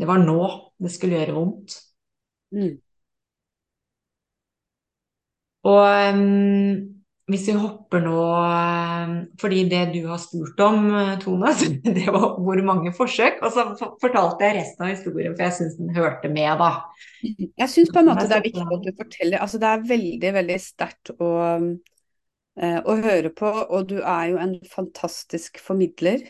Det 0.00 0.08
var 0.08 0.22
nå 0.22 0.40
det 0.80 0.92
skulle 0.94 1.18
gjøre 1.18 1.36
vondt. 1.36 1.76
Mm. 2.56 2.78
Og 5.68 6.14
um, 6.16 7.00
hvis 7.30 7.46
vi 7.46 7.54
hopper 7.60 8.02
nå 8.02 8.22
eh, 8.42 9.10
Fordi 9.40 9.60
det 9.70 9.82
du 9.94 10.00
har 10.08 10.18
spurt 10.22 10.58
om, 10.64 10.88
eh, 10.98 11.12
Tone, 11.22 11.52
det 11.98 12.06
var 12.08 12.40
hvor 12.42 12.62
mange 12.66 12.92
forsøk. 12.96 13.38
Og 13.44 13.54
så 13.54 13.66
fortalte 14.02 14.48
jeg 14.48 14.58
resten 14.58 14.86
av 14.86 14.92
historien, 14.94 15.36
for 15.36 15.46
jeg 15.46 15.58
syns 15.58 15.76
den 15.78 15.94
hørte 15.94 16.32
med, 16.32 16.50
da. 16.58 16.72
Jeg 17.22 17.70
syns 17.70 17.92
på 17.94 18.02
en 18.02 18.10
måte 18.10 18.26
det 18.30 18.40
er 18.40 18.48
viktig 18.48 18.66
at 18.66 18.88
du 18.88 18.90
forteller. 19.04 19.44
Altså 19.44 19.62
det 19.62 19.70
er 19.70 19.86
veldig, 19.92 20.34
veldig 20.40 20.58
sterkt 20.64 21.14
å, 21.14 21.30
eh, 22.58 22.80
å 22.80 22.98
høre 23.04 23.32
på. 23.36 23.54
Og 23.68 23.88
du 23.92 23.98
er 24.00 24.32
jo 24.32 24.42
en 24.42 24.56
fantastisk 24.72 25.62
formidler 25.62 26.26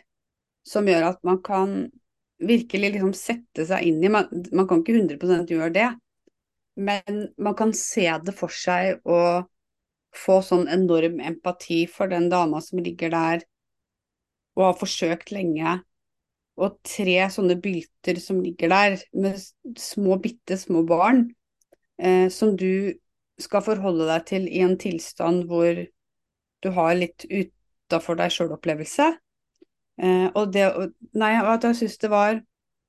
som 0.71 0.87
gjør 0.89 1.09
at 1.11 1.21
man 1.27 1.41
kan 1.43 1.75
virkelig 2.41 2.95
liksom 2.95 3.13
sette 3.17 3.67
seg 3.69 3.89
inn 3.89 4.05
i 4.05 4.11
Man, 4.13 4.29
man 4.57 4.69
kan 4.69 4.81
ikke 4.81 4.97
100 4.97 5.51
gjøre 5.51 5.73
det, 5.75 5.89
men 6.81 7.27
man 7.37 7.57
kan 7.59 7.75
se 7.77 8.07
det 8.25 8.35
for 8.37 8.53
seg 8.55 9.03
og 9.05 9.49
få 10.17 10.41
sånn 10.43 10.67
enorm 10.71 11.21
empati 11.23 11.85
for 11.91 12.11
den 12.11 12.29
dama 12.33 12.63
som 12.65 12.81
ligger 12.83 13.13
der 13.13 13.45
og 14.59 14.65
har 14.65 14.79
forsøkt 14.81 15.31
lenge. 15.35 15.77
Og 16.61 16.81
tre 16.85 17.17
sånne 17.33 17.57
bylter 17.63 18.19
som 18.21 18.41
ligger 18.43 18.73
der 18.73 18.97
med 19.17 19.39
små, 19.81 20.19
bitte 20.21 20.59
små 20.61 20.83
barn, 20.89 21.29
eh, 22.01 22.29
som 22.33 22.57
du 22.59 22.93
skal 23.41 23.65
forholde 23.65 24.09
deg 24.11 24.27
til 24.29 24.49
i 24.51 24.61
en 24.67 24.77
tilstand 24.81 25.47
hvor 25.49 25.79
du 26.61 26.69
har 26.77 26.99
litt 26.99 27.25
utafor 27.31 28.19
deg 28.21 28.35
sjøl-opplevelse. 28.35 29.09
Eh, 30.01 30.29
og 30.35 30.53
det 30.55 30.65
Nei, 31.21 31.35
at 31.37 31.65
jeg 31.67 31.77
syns 31.77 31.99
det 32.01 32.09
var 32.13 32.39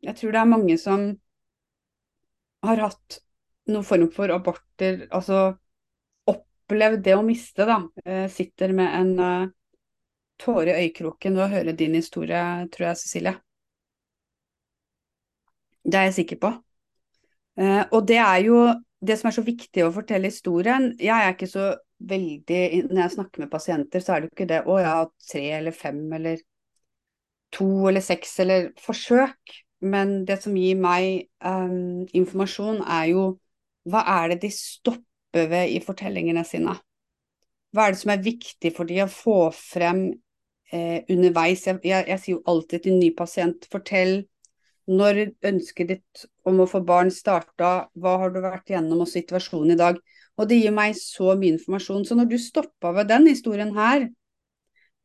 Jeg 0.01 0.15
tror 0.15 0.31
det 0.31 0.39
er 0.39 0.47
mange 0.47 0.77
som 0.79 1.09
har 2.65 2.79
hatt 2.85 3.17
noen 3.71 3.85
form 3.85 4.07
for 4.13 4.31
aborter, 4.33 5.07
altså 5.13 5.55
opplevd 6.29 7.03
det 7.05 7.15
å 7.17 7.23
miste, 7.25 7.65
da. 7.65 7.77
Eh, 8.05 8.27
sitter 8.29 8.73
med 8.77 8.95
en 8.97 9.11
eh, 9.25 9.51
tåre 10.41 10.73
i 10.73 10.85
øyekroken 10.85 11.37
ved 11.37 11.45
å 11.45 11.51
høre 11.51 11.75
din 11.77 11.95
historie, 11.97 12.41
tror 12.73 12.87
jeg, 12.89 12.99
Cecilie. 13.01 13.35
Det 15.81 15.97
er 15.97 16.09
jeg 16.09 16.17
sikker 16.21 16.41
på. 16.41 16.51
Uh, 17.59 17.83
og 17.91 18.05
det 18.07 18.17
er 18.21 18.37
jo 18.45 18.59
det 19.01 19.17
som 19.19 19.27
er 19.29 19.35
så 19.35 19.43
viktig 19.45 19.83
å 19.85 19.93
fortelle 19.93 20.29
historien. 20.29 20.91
Jeg 21.01 21.17
er 21.17 21.33
ikke 21.33 21.49
så 21.49 21.71
veldig 22.01 22.87
Når 22.89 23.01
jeg 23.03 23.13
snakker 23.13 23.43
med 23.43 23.51
pasienter, 23.51 24.01
så 24.01 24.13
er 24.13 24.21
det 24.21 24.29
jo 24.29 24.33
ikke 24.35 24.49
det 24.49 24.61
å, 24.65 24.77
jeg 24.81 24.89
har 24.89 25.09
tre 25.29 25.43
eller 25.59 25.75
fem 25.75 25.99
eller 26.17 26.39
to 27.51 27.87
eller 27.89 28.03
seks 28.03 28.39
eller 28.43 28.71
forsøk. 28.81 29.57
Men 29.81 30.21
det 30.27 30.41
som 30.43 30.55
gir 30.57 30.77
meg 30.77 31.27
um, 31.43 32.05
informasjon, 32.13 32.83
er 32.85 33.07
jo 33.11 33.23
hva 33.89 34.03
er 34.21 34.33
det 34.33 34.43
de 34.43 34.51
stopper 34.53 35.47
ved 35.49 35.73
i 35.73 35.79
fortellingene 35.81 36.43
sine? 36.45 36.75
Hva 37.73 37.87
er 37.87 37.95
det 37.95 38.01
som 38.01 38.11
er 38.13 38.25
viktig 38.25 38.73
for 38.75 38.89
de 38.89 38.99
å 39.01 39.09
få 39.09 39.37
frem 39.55 40.03
eh, 40.73 41.01
underveis? 41.09 41.65
Jeg, 41.65 41.79
jeg, 41.87 42.05
jeg, 42.11 42.21
sier 42.21 42.35
jo 42.35 42.43
alltid 42.51 42.83
til 42.83 42.93
en 42.93 43.01
ny 43.01 43.09
pasient, 43.17 43.65
fortell 43.71 44.19
når 44.91 45.23
ønsket 45.47 45.93
ditt 45.93 46.23
om 46.47 46.59
å 46.61 46.67
få 46.69 46.81
barn 46.85 47.11
starta, 47.13 47.87
hva 47.95 48.15
har 48.21 48.33
du 48.33 48.41
vært 48.43 48.73
gjennom 48.73 49.03
og 49.05 49.09
situasjonen 49.09 49.75
i 49.75 49.79
dag? 49.79 49.99
Og 50.37 50.49
det 50.49 50.57
gir 50.59 50.73
meg 50.75 50.97
så 50.99 51.35
mye 51.37 51.55
informasjon. 51.55 52.05
Så 52.05 52.17
når 52.17 52.31
du 52.31 52.37
stoppa 52.41 52.91
ved 52.97 53.09
den 53.11 53.29
historien 53.29 53.71
her, 53.77 54.09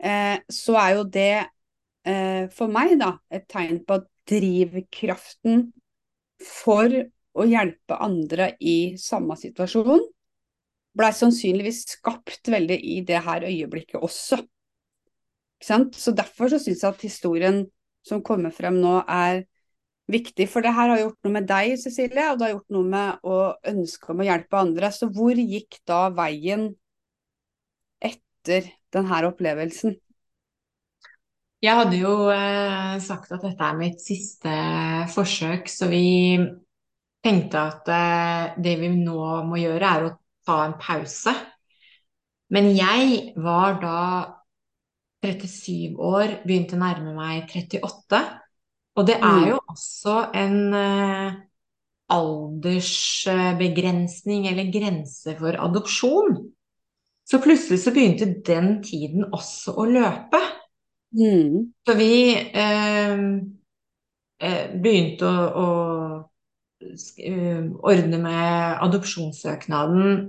eh, 0.03 0.39
så 0.53 0.77
er 0.81 0.97
jo 0.97 1.05
det 1.05 1.47
eh, 2.07 2.47
for 2.55 2.73
meg 2.73 2.97
da 3.01 3.17
et 3.35 3.47
tegn 3.51 3.83
på 3.87 4.01
at 4.01 4.09
drivkraften 4.31 5.69
for 6.43 6.93
å 7.37 7.47
hjelpe 7.47 7.99
andre 8.01 8.53
i 8.61 8.97
samme 9.01 9.37
situasjon, 9.39 10.05
blei 10.97 11.13
sannsynligvis 11.13 11.83
skapt 11.97 12.49
veldig 12.49 12.79
i 12.81 13.01
det 13.07 13.21
her 13.27 13.45
øyeblikket 13.47 14.01
også. 14.01 14.41
Så 15.61 16.13
derfor 16.17 16.53
så 16.53 16.61
syns 16.61 16.83
jeg 16.85 16.89
at 16.93 17.05
historien 17.05 17.61
som 18.07 18.23
kommer 18.25 18.55
frem 18.55 18.79
nå 18.81 19.01
er 19.03 19.45
viktig. 20.13 20.47
For 20.49 20.65
det 20.65 20.73
her 20.77 20.93
har 20.93 21.03
gjort 21.03 21.19
noe 21.27 21.35
med 21.37 21.49
deg, 21.51 21.77
Cecilie, 21.81 22.31
og 22.31 22.39
det 22.39 22.47
har 22.47 22.55
gjort 22.55 22.77
noe 22.77 22.91
med 22.95 23.27
å 23.27 23.39
ønske 23.73 24.13
om 24.13 24.23
å 24.23 24.29
hjelpe 24.29 24.61
andre. 24.61 24.93
Så 24.95 25.11
hvor 25.13 25.37
gikk 25.37 25.81
da 25.89 26.07
veien 26.15 26.69
etter 28.05 28.71
denne 28.95 29.23
opplevelsen? 29.31 29.97
Jeg 31.65 31.75
hadde 31.79 31.97
jo 31.99 32.29
eh, 32.31 32.99
sagt 33.03 33.33
at 33.33 33.43
dette 33.43 33.65
er 33.65 33.77
mitt 33.79 34.01
siste 34.05 34.51
forsøk, 35.15 35.69
så 35.73 35.89
vi 35.91 36.03
tenkte 37.25 37.59
at 37.73 37.89
eh, 37.91 38.55
det 38.63 38.75
vi 38.83 38.89
nå 38.95 39.45
må 39.49 39.57
gjøre, 39.61 39.87
er 39.89 40.05
å 40.07 40.11
ta 40.47 40.57
en 40.67 40.75
pause. 40.81 41.33
Men 42.55 42.65
jeg 42.77 43.33
var 43.43 43.81
da 43.83 43.99
37 45.25 45.97
år, 45.99 46.27
begynte 46.47 46.77
å 46.77 46.79
nærme 46.85 47.13
meg 47.17 47.37
38. 47.51 48.21
Og 48.97 49.03
det 49.09 49.17
er 49.17 49.21
Mm. 49.43 49.49
jo 49.51 49.57
også 49.73 50.15
en 50.39 50.59
eh, 50.75 51.33
aldersbegrensning 52.15 54.43
eller 54.53 54.67
grense 54.73 55.31
for 55.41 55.53
adopsjon. 55.59 56.29
Så 57.27 57.37
plutselig 57.43 57.79
så 57.83 57.91
begynte 57.97 58.27
den 58.47 58.69
tiden 58.87 59.23
også 59.35 59.71
å 59.75 59.85
løpe. 59.91 60.41
Mm. 61.15 61.73
Så 61.87 61.95
vi 61.95 62.11
eh, 62.35 63.21
eh, 64.43 64.65
begynte 64.75 65.29
å, 65.29 65.45
å 65.63 65.69
eh, 66.83 67.63
ordne 67.87 68.19
med 68.21 68.83
adopsjonssøknaden 68.89 70.27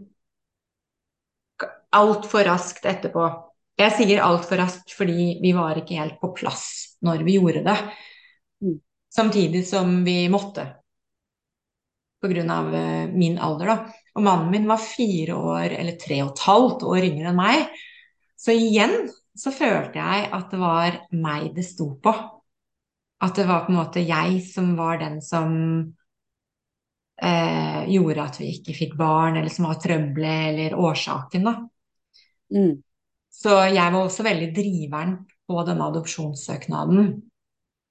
altfor 1.96 2.48
raskt 2.48 2.88
etterpå. 2.88 3.28
Jeg 3.78 3.94
sier 3.94 4.24
altfor 4.26 4.60
raskt 4.62 4.94
fordi 4.98 5.38
vi 5.42 5.54
var 5.56 5.78
ikke 5.80 6.00
helt 6.00 6.18
på 6.22 6.32
plass 6.38 6.98
når 7.06 7.24
vi 7.28 7.38
gjorde 7.38 7.64
det. 7.68 7.78
Mm. 8.64 8.80
Samtidig 9.14 9.64
som 9.68 10.02
vi 10.06 10.26
måtte. 10.34 10.66
Av 12.28 12.74
eh, 12.76 13.06
min 13.14 13.38
alder, 13.38 13.70
da. 13.70 13.76
Og 14.18 14.24
mannen 14.26 14.50
min 14.52 14.66
var 14.68 14.82
fire 14.82 15.36
år, 15.38 15.76
eller 15.78 16.00
tre 16.02 16.18
og 16.24 16.34
et 16.34 16.46
halvt 16.48 16.86
år 16.90 17.06
yngre 17.06 17.30
enn 17.30 17.38
meg. 17.38 17.68
Så 18.38 18.56
igjen 18.58 19.06
så 19.38 19.54
følte 19.54 20.02
jeg 20.02 20.28
at 20.34 20.50
det 20.52 20.60
var 20.62 20.98
meg 21.14 21.52
det 21.56 21.66
sto 21.68 21.92
på. 22.02 22.14
At 23.24 23.38
det 23.38 23.48
var 23.50 23.66
på 23.66 23.74
en 23.74 23.80
måte 23.80 24.04
jeg 24.06 24.42
som 24.46 24.76
var 24.78 25.00
den 25.02 25.20
som 25.26 25.54
eh, 27.22 27.80
gjorde 27.90 28.26
at 28.26 28.42
vi 28.42 28.52
ikke 28.58 28.76
fikk 28.78 28.98
barn, 29.00 29.40
eller 29.40 29.54
som 29.54 29.70
var 29.70 29.80
trøbbelet, 29.82 30.52
eller 30.52 30.78
årsaken, 30.78 31.50
da. 31.50 31.56
Mm. 32.54 32.76
Så 33.38 33.58
jeg 33.70 33.94
var 33.94 34.02
også 34.02 34.26
veldig 34.26 34.52
driveren 34.56 35.18
på 35.48 35.64
denne 35.66 35.90
adopsjonssøknaden. 35.92 37.10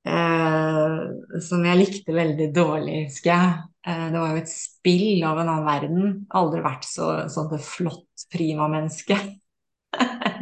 eh, 0.05 0.99
som 1.41 1.65
jeg 1.65 1.77
likte 1.81 2.13
veldig 2.15 2.49
dårlig, 2.55 3.05
husker 3.09 3.31
jeg. 3.33 3.49
Eh, 3.87 4.05
det 4.11 4.19
var 4.19 4.29
jo 4.31 4.37
et 4.43 4.53
spill 4.53 5.23
av 5.27 5.39
en 5.41 5.49
annen 5.49 5.65
verden. 5.67 6.27
Aldri 6.31 6.61
vært 6.63 6.85
så 6.87 7.27
sånn 7.33 7.59
flott 7.59 8.27
prima-menneske. 8.31 9.17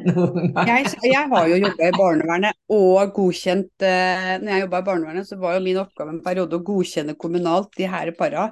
Jeg, 0.70 0.92
jeg 1.06 1.28
har 1.32 1.48
jo 1.50 1.60
jobba 1.62 1.88
i 1.88 1.96
barnevernet 1.96 2.58
og 2.74 3.14
godkjent 3.16 3.86
eh, 3.86 4.32
Når 4.42 4.52
jeg 4.52 4.64
jobba 4.66 4.82
i 4.82 4.88
barnevernet, 4.88 5.28
så 5.28 5.38
var 5.42 5.56
jo 5.56 5.64
min 5.66 5.80
oppgave 5.82 6.16
en 6.16 6.24
periode 6.26 6.58
å 6.58 6.66
godkjenne 6.66 7.18
kommunalt 7.20 7.72
de 7.78 7.90
her 7.92 8.14
para. 8.18 8.50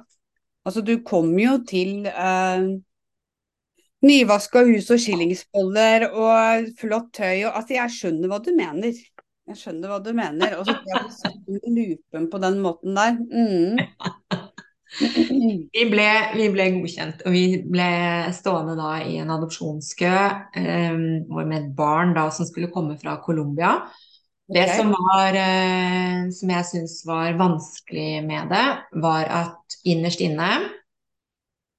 Altså, 0.66 0.84
du 0.84 0.94
kom 1.06 1.32
jo 1.40 1.56
til 1.68 2.06
eh, 2.10 2.66
nyvaska 4.06 4.64
hus 4.68 4.90
og 4.92 5.00
skillingsboller 5.02 6.08
og 6.10 6.70
flott 6.80 7.10
tøy 7.16 7.46
og 7.46 7.54
Altså, 7.54 7.76
jeg 7.76 7.96
skjønner 7.96 8.32
hva 8.32 8.40
du 8.44 8.52
mener. 8.56 9.00
Jeg 9.50 9.58
skjønner 9.58 9.90
hva 9.90 9.98
du 10.04 10.12
mener. 10.16 10.60
Og 10.60 10.68
så 10.68 11.32
loopen 11.66 12.30
på 12.30 12.42
den 12.44 12.60
måten 12.64 12.96
der. 12.98 13.18
Mm. 13.18 14.39
Vi 15.74 15.84
ble, 15.86 16.06
vi 16.34 16.46
ble 16.50 16.64
godkjent, 16.74 17.22
og 17.22 17.34
vi 17.34 17.44
ble 17.62 17.90
stående 18.34 18.74
da 18.74 18.96
i 19.06 19.20
en 19.22 19.30
adopsjonskø 19.30 20.14
eh, 20.58 20.96
med 20.98 21.54
et 21.56 21.68
barn 21.76 22.14
da 22.16 22.26
som 22.34 22.48
skulle 22.48 22.72
komme 22.74 22.96
fra 22.98 23.20
Colombia. 23.22 23.76
Det 24.50 24.64
okay. 24.66 24.76
som 24.80 24.90
var, 24.90 25.38
eh, 25.38 26.26
som 26.34 26.50
jeg 26.50 26.66
syns 26.72 26.96
var 27.06 27.38
vanskelig 27.38 28.24
med 28.26 28.50
det, 28.50 28.66
var 28.98 29.30
at 29.30 29.78
innerst 29.86 30.24
inne 30.26 30.50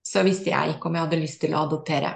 så 0.08 0.24
visste 0.24 0.54
jeg 0.54 0.78
ikke 0.78 0.88
om 0.88 0.96
jeg 0.96 1.06
hadde 1.06 1.20
lyst 1.20 1.42
til 1.44 1.56
å 1.56 1.66
adoptere. 1.68 2.14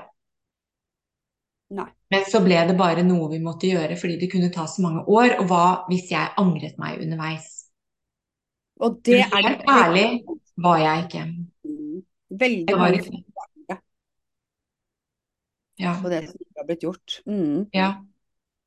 Nei. 1.76 1.90
Men 2.14 2.26
så 2.30 2.40
ble 2.46 2.62
det 2.70 2.78
bare 2.80 3.04
noe 3.04 3.28
vi 3.34 3.42
måtte 3.44 3.68
gjøre 3.68 3.98
fordi 4.00 4.16
det 4.22 4.32
kunne 4.32 4.52
ta 4.54 4.64
så 4.70 4.84
mange 4.86 5.04
år, 5.12 5.40
og 5.42 5.52
hva 5.52 5.68
hvis 5.90 6.08
jeg 6.14 6.36
angret 6.40 6.80
meg 6.80 7.04
underveis? 7.04 7.52
Og 8.80 9.00
det 9.08 9.22
er 9.26 9.32
Helt 9.36 9.70
ærlig 9.72 10.08
var 10.62 10.82
jeg 10.82 11.06
ikke. 11.06 11.24
Mm. 11.66 12.04
Veldig 12.30 12.70
Jeg 12.70 12.80
var 12.80 13.00
ikke. 13.00 13.22
Ja. 15.76 15.92
på 16.00 16.08
det 16.08 16.22
som 16.30 16.40
ikke 16.40 16.62
har 16.62 16.68
blitt 16.70 16.86
gjort. 16.86 17.18
Mm. 17.28 17.66
ja. 17.76 17.90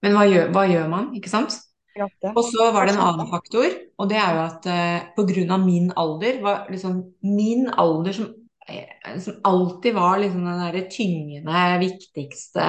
Men 0.04 0.14
hva 0.14 0.26
gjør, 0.28 0.50
hva 0.54 0.66
gjør 0.68 0.90
man, 0.92 1.08
ikke 1.16 1.30
sant? 1.32 1.56
Og 1.98 2.42
så 2.46 2.68
var 2.74 2.86
det 2.86 2.94
en 2.94 3.02
annen 3.02 3.26
faktor, 3.30 3.72
og 3.98 4.10
det 4.10 4.18
er 4.20 4.36
jo 4.36 4.42
at 4.44 4.68
eh, 4.70 5.48
av 5.50 5.64
min 5.64 5.88
alder, 5.98 6.38
var 6.44 6.68
liksom 6.70 7.00
min 7.26 7.66
alder 7.74 8.14
som, 8.14 8.28
eh, 8.68 9.16
som 9.24 9.40
alltid 9.48 9.96
var 9.96 10.20
liksom 10.22 10.44
den 10.46 10.62
derre 10.62 10.84
tyngende, 10.92 11.64
viktigste 11.82 12.68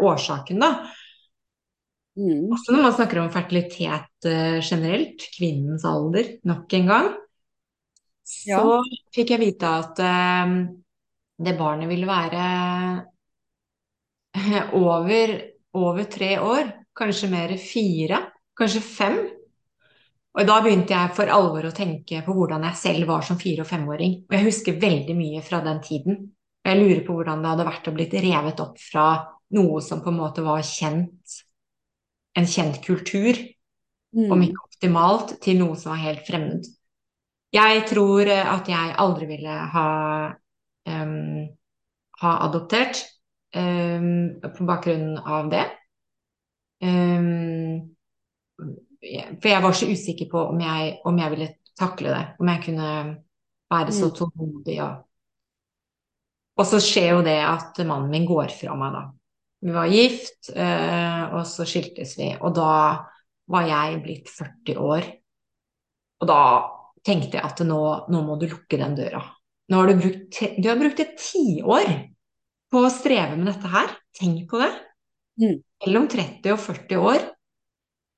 årsaken, 0.00 0.64
da. 0.64 0.70
Mm. 2.16 2.48
Også 2.52 2.72
når 2.72 2.86
man 2.86 2.96
snakker 2.96 3.20
om 3.20 3.32
fertilitet 3.34 4.28
eh, 4.28 4.60
generelt, 4.64 5.28
kvinnens 5.36 5.84
alder, 5.88 6.38
nok 6.48 6.78
en 6.80 6.88
gang, 6.94 7.12
så 8.30 8.80
fikk 9.14 9.34
jeg 9.34 9.42
vite 9.42 9.70
at 9.80 10.00
eh, 10.04 10.54
det 11.40 11.56
barnet 11.58 11.90
ville 11.90 12.08
være 12.08 12.44
over, 14.84 15.34
over 15.74 16.04
tre 16.10 16.30
år, 16.40 16.72
kanskje 16.96 17.30
mer 17.32 17.54
fire, 17.60 18.24
kanskje 18.58 18.82
fem. 18.84 19.20
Og 20.38 20.46
da 20.46 20.60
begynte 20.62 20.94
jeg 20.94 21.14
for 21.16 21.30
alvor 21.34 21.66
å 21.66 21.74
tenke 21.74 22.20
på 22.22 22.34
hvordan 22.36 22.62
jeg 22.68 22.78
selv 22.78 23.08
var 23.10 23.24
som 23.26 23.38
fire- 23.40 23.64
og 23.64 23.70
femåring. 23.70 24.20
Og 24.28 24.36
jeg 24.36 24.46
husker 24.46 24.78
veldig 24.82 25.16
mye 25.18 25.42
fra 25.42 25.58
den 25.64 25.80
tiden. 25.82 26.20
Og 26.60 26.70
jeg 26.70 26.78
lurer 26.80 27.00
på 27.06 27.16
hvordan 27.16 27.42
det 27.42 27.50
hadde 27.50 27.66
vært 27.66 27.88
å 27.90 27.94
blitt 27.96 28.14
revet 28.22 28.62
opp 28.62 28.76
fra 28.78 29.06
noe 29.56 29.80
som 29.82 30.02
på 30.04 30.12
en 30.12 30.20
måte 30.20 30.44
var 30.46 30.62
kjent, 30.66 31.40
en 32.38 32.46
kjent 32.46 32.78
kultur, 32.84 33.40
om 34.30 34.38
Mm. 34.38 34.42
ikke 34.42 34.64
optimalt, 34.66 35.36
til 35.42 35.58
noe 35.58 35.76
som 35.78 35.92
var 35.92 36.00
helt 36.02 36.22
fremmed. 36.26 36.66
Jeg 37.52 37.84
tror 37.90 38.28
eh, 38.30 38.52
at 38.54 38.68
jeg 38.70 38.94
aldri 39.02 39.26
ville 39.26 39.54
ha, 39.74 39.86
um, 40.86 41.48
ha 42.22 42.34
adoptert 42.46 43.02
um, 43.56 44.40
på 44.44 44.66
bakgrunn 44.68 45.16
av 45.18 45.50
det. 45.50 45.64
Um, 46.80 47.96
for 49.40 49.48
jeg 49.48 49.64
var 49.64 49.74
så 49.76 49.88
usikker 49.90 50.28
på 50.30 50.44
om 50.52 50.60
jeg, 50.62 50.96
om 51.08 51.18
jeg 51.18 51.34
ville 51.34 51.50
takle 51.80 52.12
det, 52.12 52.24
om 52.40 52.48
jeg 52.52 52.64
kunne 52.68 52.90
være 53.70 53.92
så 53.92 54.10
Mm. 54.10 54.16
tålmodig 54.16 54.82
og 54.82 55.06
Og 56.60 56.66
så 56.66 56.76
skjer 56.82 57.14
jo 57.14 57.20
det 57.24 57.38
at 57.40 57.78
mannen 57.88 58.10
min 58.10 58.26
går 58.28 58.50
fra 58.52 58.74
meg, 58.76 58.92
da. 58.92 59.02
Vi 59.64 59.72
var 59.72 59.86
gift, 59.88 60.50
eh, 60.52 61.22
og 61.32 61.46
så 61.46 61.64
skiltes 61.64 62.18
vi, 62.18 62.36
og 62.36 62.52
da 62.54 63.06
var 63.48 63.62
jeg 63.64 64.02
blitt 64.02 64.28
40 64.28 64.76
år. 64.76 65.06
Og 66.20 66.28
da 66.28 66.42
tenkte 67.06 67.38
jeg 67.38 67.46
at 67.46 67.62
nå, 67.66 67.80
nå 68.12 68.22
må 68.26 68.36
du 68.40 68.46
lukke 68.50 68.78
den 68.80 68.96
døra. 68.98 69.22
Nå 69.70 69.80
har 69.80 69.90
du 69.90 70.00
brukt, 70.00 70.40
du 70.58 70.66
har 70.68 70.78
brukt 70.80 71.00
et 71.02 71.12
tiår 71.20 71.90
på 72.70 72.84
å 72.84 72.92
streve 72.92 73.36
med 73.38 73.50
dette 73.52 73.70
her. 73.70 73.92
Tenk 74.18 74.48
på 74.50 74.60
det. 74.62 74.70
Mm. 75.40 75.60
Mellom 75.86 76.08
30 76.10 76.54
og 76.54 76.62
40 76.62 77.04
år. 77.10 77.28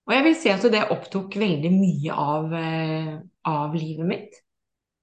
Og 0.09 0.15
jeg 0.17 0.25
vil 0.27 0.39
si 0.39 0.51
at 0.51 0.65
det 0.73 0.87
opptok 0.91 1.37
veldig 1.39 1.71
mye 1.71 2.15
av, 2.19 2.55
eh, 2.59 3.13
av 3.49 3.77
livet 3.77 4.09
mitt. 4.09 4.41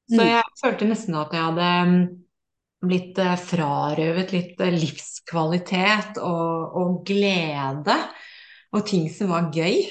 Så 0.09 0.19
Mm. 0.19 0.27
jeg 0.27 0.43
følte 0.59 0.87
nesten 0.89 1.15
at 1.15 1.31
jeg 1.31 1.45
hadde 1.45 1.69
mm, 1.87 2.23
blitt 2.89 3.19
eh, 3.21 3.35
frarøvet 3.37 4.33
litt 4.33 4.59
eh, 4.65 4.73
livskvalitet 4.73 6.17
og, 6.17 6.75
og 6.81 7.05
glede 7.05 7.95
og 8.75 8.85
ting 8.85 9.07
som 9.13 9.31
var 9.33 9.49
gøy. 9.53 9.81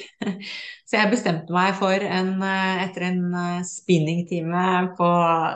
Så 0.88 0.96
jeg 0.96 1.10
bestemte 1.12 1.52
meg 1.52 1.74
for 1.76 1.92
en, 2.00 2.30
eh, 2.40 2.84
etter 2.86 3.08
en 3.10 3.34
eh, 3.36 3.64
spinningtime 3.66 4.62
på 4.96 5.08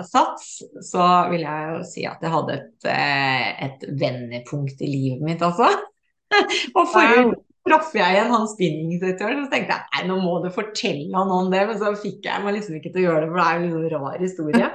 Sats, 0.05 0.59
så 0.85 1.07
vil 1.31 1.47
jeg 1.47 1.71
jo 1.71 1.79
si 1.89 2.05
at 2.09 2.21
jeg 2.21 2.35
hadde 2.35 2.59
et, 2.59 2.89
eh, 2.93 3.47
et 3.69 3.87
vendepunkt 4.03 4.83
i 4.85 4.91
livet 4.91 5.25
mitt, 5.25 5.41
altså. 5.47 5.71
Og 6.77 6.85
forrige 6.93 7.31
Wow. 7.31 7.33
traff 7.69 7.93
jeg 7.95 8.17
igjen 8.17 8.33
han 8.35 8.49
spinninginstruktøren, 8.51 9.45
så 9.47 9.53
tenkte 9.55 9.79
jeg 9.79 9.87
nei, 9.95 10.05
nå 10.11 10.19
må 10.21 10.35
du 10.43 10.51
fortelle 10.53 11.15
han 11.15 11.31
om 11.33 11.49
det, 11.53 11.63
men 11.69 11.81
så 11.81 11.95
fikk 11.97 12.27
jeg 12.27 12.43
meg 12.45 12.57
liksom 12.59 12.77
ikke 12.77 12.91
til 12.93 13.05
å 13.05 13.07
gjøre 13.07 13.23
det, 13.23 13.31
for 13.31 13.39
det 13.39 13.47
er 13.47 13.63
jo 13.63 13.79
en 13.79 13.93
rar 13.95 14.25
historie. 14.27 14.71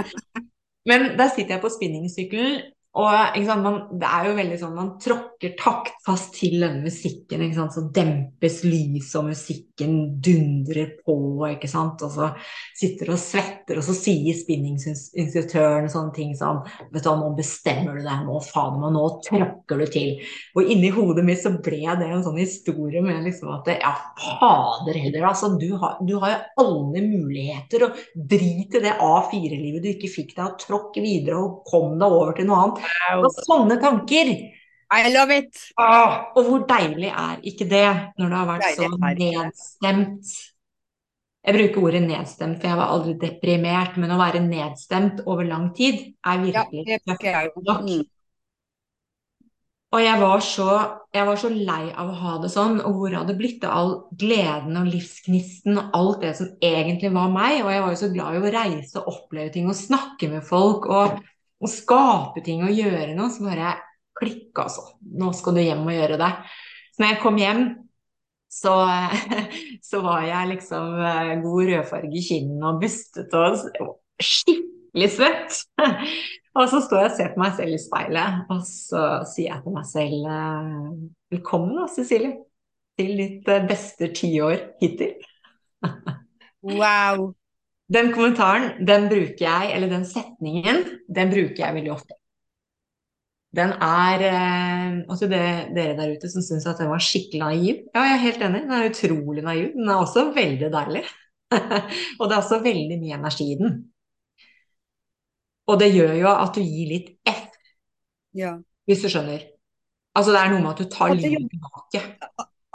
Men 0.88 1.08
der 1.20 1.34
sitter 1.34 1.58
jeg 1.58 1.64
på 1.66 1.74
spinningsykkelen, 1.74 2.62
og 2.98 3.38
sant, 3.46 3.62
man, 3.62 3.76
det 4.02 4.10
er 4.10 4.26
jo 4.26 4.38
veldig 4.40 4.58
sånn 4.58 4.74
man 4.74 4.94
tråkker 5.04 5.37
taktfast 5.58 6.34
til 6.38 6.58
denne 6.62 6.82
musikken, 6.84 7.44
så 7.54 7.84
dempes 7.94 8.62
lyset, 8.66 9.14
og 9.20 9.30
musikken 9.30 9.94
dundrer 10.24 10.96
på, 11.06 11.16
ikke 11.52 11.70
sant, 11.70 12.02
og 12.06 12.14
så 12.14 12.30
sitter 12.78 13.10
du 13.10 13.14
og 13.14 13.22
svetter, 13.22 13.80
og 13.80 13.86
så 13.86 13.96
sier 13.98 14.38
spinningsinstruktøren 14.38 15.90
sånne 15.92 16.16
ting 16.16 16.34
som 16.38 16.64
vet 16.94 17.06
du 17.06 17.12
nå 17.12 17.30
bestemmer 17.38 18.00
du 18.00 18.04
deg, 18.06 18.26
nå 18.26 18.42
faen 18.48 18.80
meg, 18.82 18.96
nå 18.96 19.06
tråkker 19.28 19.84
du 19.84 19.86
til. 19.94 20.26
Og 20.58 20.74
inni 20.74 20.92
hodet 20.94 21.26
mitt 21.28 21.44
så 21.44 21.54
ble 21.54 21.84
det 21.86 22.10
en 22.10 22.26
sånn 22.26 22.42
historie 22.42 23.04
med 23.06 23.24
liksom 23.28 23.54
at 23.56 23.72
ja, 23.78 23.94
fader 24.42 24.98
heller, 24.98 25.30
altså, 25.30 25.54
du 25.62 25.70
har, 25.78 26.02
du 26.02 26.18
har 26.24 26.34
jo 26.34 26.66
alle 26.66 27.06
muligheter, 27.06 27.88
og 27.88 28.04
drit 28.34 28.78
i 28.78 28.84
det 28.84 28.98
A4-livet 28.98 29.86
du 29.86 29.92
ikke 29.94 30.12
fikk 30.12 30.36
deg, 30.36 30.46
og 30.48 30.62
tråkk 30.66 31.02
videre, 31.04 31.40
og 31.42 31.64
kom 31.70 31.98
deg 32.02 32.20
over 32.20 32.38
til 32.38 32.50
noe 32.50 32.64
annet. 32.66 32.86
Det 32.88 33.20
var 33.24 33.44
sånne 33.46 33.82
tanker. 33.84 34.38
I 34.88 35.10
love 35.12 35.36
it. 35.36 35.58
Ah, 35.76 36.32
og 36.36 36.46
hvor 36.48 36.68
deilig 36.70 37.10
er 37.12 37.42
ikke 37.44 37.66
det 37.68 37.88
når 38.18 38.30
det 38.30 38.38
har 38.38 38.48
vært 38.48 38.68
så 38.78 38.88
Deilig 38.94 39.32
så 39.34 39.42
nedstemt? 39.44 40.36
Jeg 41.48 41.56
bruker 41.56 41.88
ordet 41.88 42.04
nedstemt, 42.04 42.60
for 42.60 42.68
jeg 42.68 42.78
var 42.80 42.92
aldri 42.92 43.16
deprimert, 43.22 43.96
men 44.00 44.12
å 44.12 44.20
være 44.20 44.44
nedstemt 44.44 45.22
over 45.26 45.48
lang 45.48 45.70
tid 45.76 46.00
er 46.04 46.42
Ja, 46.42 46.44
virkelig 46.44 46.86
det 46.88 46.98
tøft 47.08 47.24
jeg 47.24 47.52
nok. 47.56 47.84
Mm. 47.88 48.06
Og 49.96 50.02
jeg 50.04 50.20
var, 50.20 50.42
så, 50.44 50.72
jeg 51.16 51.28
var 51.30 51.38
så 51.40 51.50
lei 51.50 51.84
av 51.96 52.10
å 52.12 52.18
ha 52.20 52.34
det 52.44 52.50
sånn, 52.52 52.82
og 52.84 52.98
hvor 53.00 53.14
hadde 53.16 53.38
blitt 53.40 53.64
av 53.64 53.76
all 53.78 53.94
gleden 54.20 54.76
og 54.76 54.90
livsgnisten 54.92 55.80
og 55.80 55.96
alt 55.96 56.26
det 56.26 56.34
som 56.42 56.50
egentlig 56.60 57.14
var 57.16 57.32
meg? 57.32 57.62
Og 57.64 57.72
jeg 57.72 57.84
var 57.86 57.94
jo 57.94 58.02
så 58.02 58.10
glad 58.12 58.36
i 58.36 58.42
å 58.42 58.52
reise 58.58 59.00
og 59.00 59.08
oppleve 59.14 59.54
ting 59.56 59.72
og 59.72 59.80
snakke 59.80 60.28
med 60.34 60.44
folk 60.48 60.90
og, 60.92 61.22
og 61.64 61.72
skape 61.72 62.44
ting 62.44 62.66
og 62.68 62.76
gjøre 62.76 63.16
noe. 63.16 63.32
Så 63.32 63.48
bare 63.48 63.78
klikka, 64.18 64.68
altså. 64.68 64.86
Nå 65.18 65.34
skal 65.38 65.58
du 65.58 65.64
hjem 65.64 65.86
og 65.86 65.96
gjøre 65.96 66.20
det. 66.22 66.32
Så 66.94 67.04
når 67.04 67.14
jeg 67.14 67.22
kom 67.24 67.38
hjem, 67.42 67.64
så, 68.58 68.74
så 69.90 70.02
var 70.06 70.26
jeg 70.28 70.52
liksom 70.54 70.98
eh, 71.04 71.36
god 71.44 71.72
rødfarge 71.72 72.12
i 72.16 72.26
kinnene 72.26 72.72
og 72.72 72.82
bustete 72.82 73.44
og 73.44 73.96
skikkelig 74.24 75.14
svett. 75.14 75.62
Og 76.58 76.66
så 76.72 76.80
står 76.82 77.04
jeg 77.04 77.10
og 77.12 77.18
ser 77.20 77.34
på 77.36 77.42
meg 77.44 77.52
selv 77.54 77.76
i 77.76 77.78
speilet, 77.78 78.38
og 78.50 78.62
så 78.66 79.02
sier 79.30 79.52
jeg 79.52 79.62
til 79.62 79.74
meg 79.76 79.84
selv 79.86 80.24
eh, 80.34 80.88
Velkommen 81.36 81.76
da, 81.78 81.84
Cecilie, 81.94 82.32
til 82.98 83.12
ditt 83.20 83.52
eh, 83.54 83.68
beste 83.70 84.10
tiår 84.18 84.64
hittil. 84.82 85.20
Wow. 86.66 87.28
Den 87.94 88.10
kommentaren, 88.16 88.72
den 88.90 89.06
bruker 89.12 89.44
jeg, 89.46 89.70
eller 89.76 89.94
den 89.94 90.08
setningen, 90.10 90.82
den 91.06 91.30
bruker 91.36 91.62
jeg 91.62 91.78
veldig 91.78 91.94
ofte. 91.94 92.17
Den 93.58 93.72
er 93.82 94.24
eh, 94.28 94.98
Altså 95.10 95.28
det, 95.32 95.42
dere 95.76 95.96
der 95.98 96.14
ute 96.14 96.30
som 96.30 96.44
syns 96.46 96.68
at 96.70 96.78
den 96.82 96.92
var 96.92 97.02
skikkelig 97.02 97.42
naiv. 97.42 97.84
Ja, 97.96 98.04
jeg 98.06 98.16
er 98.16 98.24
helt 98.28 98.44
enig. 98.46 98.64
Den 98.68 98.76
er 98.78 98.90
utrolig 98.92 99.44
naiv. 99.46 99.72
Den 99.76 99.90
er 99.90 100.02
også 100.04 100.28
veldig 100.36 100.72
deilig. 100.74 101.04
Og 102.20 102.28
det 102.28 102.36
er 102.36 102.42
også 102.42 102.60
veldig 102.64 102.98
mye 103.02 103.18
energi 103.18 103.52
i 103.54 103.60
den. 103.60 103.78
Og 105.68 105.80
det 105.82 105.90
gjør 105.94 106.14
jo 106.22 106.30
at 106.32 106.56
du 106.56 106.62
gir 106.64 106.92
litt 106.94 107.10
F, 107.28 107.40
Ja. 108.38 108.54
hvis 108.88 109.02
du 109.04 109.10
skjønner. 109.12 109.42
Altså 110.18 110.34
det 110.34 110.40
er 110.42 110.54
noe 110.54 110.62
med 110.64 110.72
at 110.72 110.84
du 110.84 110.92
tar 110.94 111.12
livet 111.16 111.50
tilbake. 111.52 112.04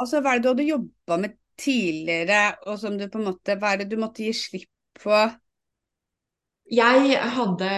Altså, 0.02 0.20
hva 0.20 0.34
er 0.34 0.40
det 0.40 0.44
du 0.44 0.50
hadde 0.52 0.66
jobba 0.66 1.18
med 1.22 1.38
tidligere, 1.62 2.42
og 2.66 2.78
som 2.80 2.98
du 2.98 3.06
på 3.08 3.20
en 3.20 3.28
måte 3.30 3.56
Hva 3.60 3.72
er 3.72 3.82
det 3.82 3.88
du 3.92 3.96
måtte 4.00 4.24
gi 4.26 4.32
slipp 4.36 4.68
på? 5.02 5.22
Jeg 6.72 7.16
hadde 7.36 7.70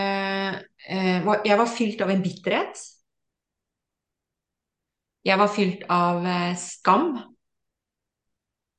eh, 0.89 1.31
Jeg 1.47 1.59
var 1.59 1.71
fylt 1.71 2.03
av 2.05 2.13
en 2.15 2.23
bitterhet. 2.25 2.83
Jeg 5.25 5.41
var 5.41 5.49
fylt 5.53 5.85
av 5.93 6.27
eh, 6.29 6.57
skam. 6.61 7.15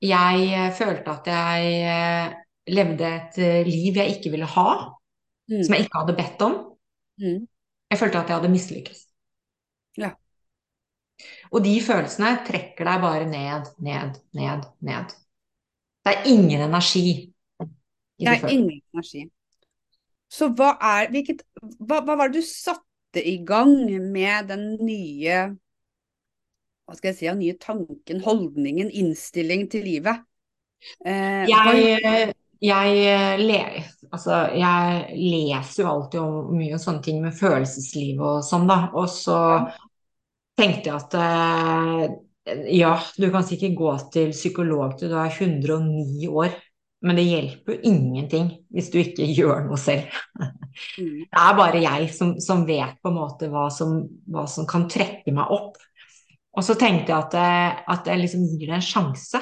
Jeg 0.05 0.49
eh, 0.53 0.71
følte 0.77 1.13
at 1.15 1.29
jeg 1.31 1.71
eh, 1.89 2.35
levde 2.75 3.09
et 3.09 3.39
liv 3.67 3.97
jeg 4.01 4.17
ikke 4.17 4.33
ville 4.35 4.49
ha, 4.57 4.69
Mm. 5.45 5.59
som 5.61 5.75
jeg 5.75 5.83
ikke 5.85 5.99
hadde 6.01 6.13
bedt 6.17 6.41
om. 6.41 6.53
Mm. 7.21 7.41
Jeg 7.93 7.99
følte 8.01 8.17
at 8.17 8.29
jeg 8.31 8.35
hadde 8.39 8.49
mislykkes. 8.49 9.01
Ja. 10.01 10.07
Og 11.53 11.61
de 11.61 11.73
følelsene 11.85 12.31
trekker 12.47 12.89
deg 12.89 13.03
bare 13.03 13.27
ned, 13.29 13.67
ned, 13.77 14.17
ned, 14.33 14.65
ned. 14.81 15.13
Det 16.01 16.15
er 16.15 16.25
ingen 16.31 16.65
energi 16.65 17.31
Det 18.17 18.27
er 18.27 18.49
ingen 18.49 18.81
energi. 18.93 19.21
Så 20.33 20.49
hva 20.57 20.71
er 20.81 21.13
hvilket, 21.13 21.45
hva, 21.61 22.01
hva 22.01 22.17
var 22.17 22.33
det 22.33 22.41
du 22.41 22.47
satte 22.49 23.21
i 23.21 23.37
gang 23.45 23.75
med 24.11 24.49
den 24.49 24.65
nye 24.81 25.37
Hva 26.85 26.95
skal 26.97 27.11
jeg 27.11 27.17
si, 27.17 27.27
av 27.29 27.37
nye 27.39 27.57
tanken, 27.61 28.21
holdningen, 28.25 28.91
innstilling 28.93 29.67
til 29.73 29.85
livet? 29.87 30.25
Eh, 31.05 31.45
Jeg, 31.49 32.33
jeg, 32.61 33.39
le, 33.41 33.57
altså, 34.11 34.37
jeg 34.53 35.17
leser 35.17 35.83
jo 35.83 35.89
alltid 35.91 36.21
om 36.21 36.53
mye 36.59 36.77
sånne 36.81 37.03
ting 37.05 37.23
med 37.23 37.35
følelsesliv 37.37 38.21
og 38.21 38.45
sånn, 38.45 38.67
da. 38.69 38.77
Og 38.93 39.09
så 39.11 39.39
tenkte 40.59 40.91
jeg 40.91 40.95
at 40.95 41.17
eh, 41.19 42.05
ja, 42.77 42.93
du 43.17 43.27
kan 43.33 43.45
sikkert 43.47 43.75
gå 43.79 43.91
til 44.13 44.31
psykolog 44.35 44.95
til 44.99 45.11
du 45.11 45.17
er 45.19 45.33
109 45.33 46.29
år, 46.29 46.53
men 47.05 47.17
det 47.19 47.25
hjelper 47.27 47.75
jo 47.75 47.91
ingenting 47.91 48.51
hvis 48.73 48.91
du 48.93 48.99
ikke 49.01 49.27
gjør 49.35 49.65
noe 49.67 49.79
selv. 49.81 50.13
Mm. 50.99 51.25
Det 51.31 51.41
er 51.41 51.57
bare 51.57 51.81
jeg 51.83 52.07
som, 52.15 52.35
som 52.43 52.65
vet 52.67 52.97
på 53.01 53.11
en 53.11 53.17
måte 53.19 53.49
hva 53.51 53.67
som, 53.73 53.97
hva 54.31 54.45
som 54.49 54.67
kan 54.69 54.87
trekke 54.91 55.33
meg 55.35 55.53
opp. 55.53 55.77
Og 56.55 56.63
så 56.63 56.75
tenkte 56.79 57.11
jeg 57.11 57.17
at, 57.19 57.33
jeg- 57.35 57.83
at 57.91 58.07
jeg 58.07 58.19
liksom 58.21 58.45
gir 58.47 58.69
det 58.69 58.75
en 58.77 58.85
sjanse, 58.85 59.41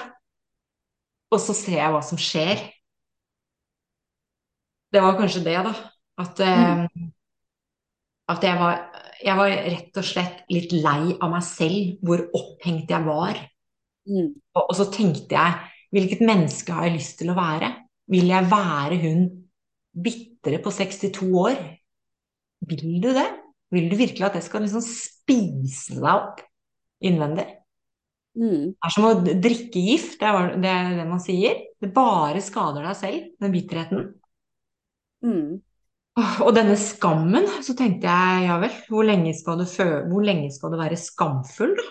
og 1.34 1.40
så 1.42 1.54
ser 1.58 1.80
jeg 1.80 1.92
hva 1.94 2.02
som 2.06 2.18
skjer. 2.18 2.62
Det 4.94 5.02
var 5.02 5.18
kanskje 5.18 5.44
det, 5.46 5.58
da. 5.66 5.74
At, 6.22 6.40
eh, 6.46 6.86
at 8.30 8.44
jeg 8.46 8.60
var, 8.60 8.76
jeg 9.24 9.38
var 9.40 9.50
rett 9.50 9.98
og 9.98 10.06
slett 10.06 10.44
litt 10.54 10.74
lei 10.76 11.16
av 11.18 11.32
meg 11.34 11.44
selv, 11.46 11.96
hvor 12.06 12.22
opphengt 12.38 12.90
jeg 12.94 13.06
var. 13.08 13.40
Mm. 14.10 14.34
Og, 14.56 14.64
og 14.68 14.76
så 14.78 14.90
tenkte 14.94 15.34
jeg, 15.38 15.58
hvilket 15.94 16.22
menneske 16.26 16.74
har 16.76 16.88
jeg 16.90 16.98
lyst 17.00 17.18
til 17.22 17.32
å 17.34 17.38
være? 17.38 17.72
Vil 18.14 18.30
jeg 18.30 18.50
være 18.52 19.00
hun 19.02 19.26
bitre 20.04 20.60
på 20.62 20.74
62 20.74 21.30
år? 21.40 21.58
Vil 22.70 23.02
du 23.04 23.10
det? 23.16 23.28
Vil 23.74 23.90
du 23.90 23.96
virkelig 23.98 24.28
at 24.28 24.38
jeg 24.38 24.46
skal 24.46 24.66
liksom 24.66 24.84
spise 24.86 25.98
deg 25.98 26.10
opp 26.14 26.42
innvendig? 27.06 27.46
Mm. 28.34 28.74
Det 28.74 28.88
er 28.88 28.94
som 28.96 29.06
å 29.06 29.14
drikke 29.22 29.82
gift, 29.84 30.18
det 30.22 30.30
er 30.30 30.56
det 30.62 30.72
er 30.72 30.96
det 30.98 31.06
man 31.10 31.22
sier. 31.22 31.60
Det 31.82 31.92
bare 31.94 32.42
skader 32.42 32.86
deg 32.88 32.98
selv, 32.98 33.30
den 33.44 33.54
bitterheten. 33.54 34.08
Mm. 35.24 35.62
Og 36.46 36.52
denne 36.54 36.76
skammen, 36.78 37.48
så 37.66 37.74
tenkte 37.78 38.10
jeg, 38.10 38.46
ja 38.48 38.60
vel, 38.62 38.74
hvor 38.90 39.06
lenge 39.08 39.34
skal 39.38 39.62
du, 39.62 39.66
hvor 40.10 40.26
lenge 40.26 40.52
skal 40.54 40.74
du 40.74 40.80
være 40.82 41.00
skamfull, 41.00 41.74
da? 41.80 41.90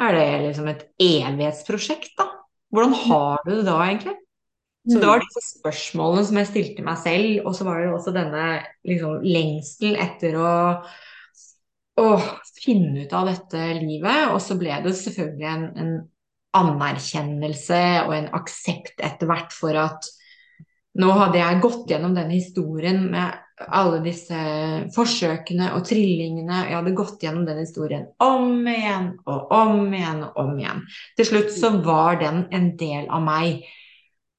Er 0.00 0.16
det 0.16 0.28
liksom 0.46 0.68
et 0.70 0.86
evighetsprosjekt, 1.04 2.14
da? 2.16 2.24
Hvordan 2.72 2.94
har 3.02 3.42
du 3.44 3.50
det 3.52 3.66
da, 3.66 3.76
egentlig? 3.84 4.16
Så 4.88 4.96
det 4.96 5.08
var 5.10 5.20
disse 5.20 5.42
spørsmålene 5.58 6.24
som 6.24 6.38
jeg 6.40 6.48
stilte 6.48 6.84
meg 6.86 6.98
selv, 7.02 7.42
og 7.44 7.56
så 7.56 7.66
var 7.66 7.82
det 7.82 7.90
også 7.92 8.14
denne 8.16 8.44
liksom, 8.88 9.26
lengsel 9.26 9.98
etter 10.00 10.38
å, 10.40 10.52
å 12.00 12.14
finne 12.60 13.04
ut 13.04 13.12
av 13.16 13.28
dette 13.30 13.66
livet. 13.80 14.30
Og 14.34 14.40
så 14.42 14.56
ble 14.60 14.80
det 14.84 14.94
selvfølgelig 14.98 15.50
en, 15.50 15.66
en 15.80 15.92
anerkjennelse 16.56 17.82
og 18.06 18.16
en 18.16 18.32
aksept 18.40 19.02
etter 19.04 19.30
hvert 19.30 19.54
for 19.54 19.76
at 19.78 20.08
nå 21.00 21.12
hadde 21.14 21.38
jeg 21.38 21.60
gått 21.62 21.92
gjennom 21.92 22.16
denne 22.16 22.34
historien 22.34 23.04
med 23.12 23.36
alle 23.70 24.00
disse 24.02 24.38
forsøkene 24.94 25.68
og 25.76 25.84
trillingene. 25.86 26.64
Jeg 26.66 26.78
hadde 26.80 26.96
gått 26.98 27.22
gjennom 27.22 27.44
den 27.46 27.60
historien 27.62 28.08
om 28.24 28.66
igjen 28.66 29.12
og 29.30 29.52
om 29.54 29.84
igjen 29.94 30.24
og 30.26 30.40
om 30.42 30.56
igjen. 30.58 30.82
Til 31.20 31.28
slutt 31.28 31.54
så 31.54 31.70
var 31.84 32.18
den 32.22 32.42
en 32.56 32.72
del 32.80 33.06
av 33.06 33.22
meg 33.22 33.62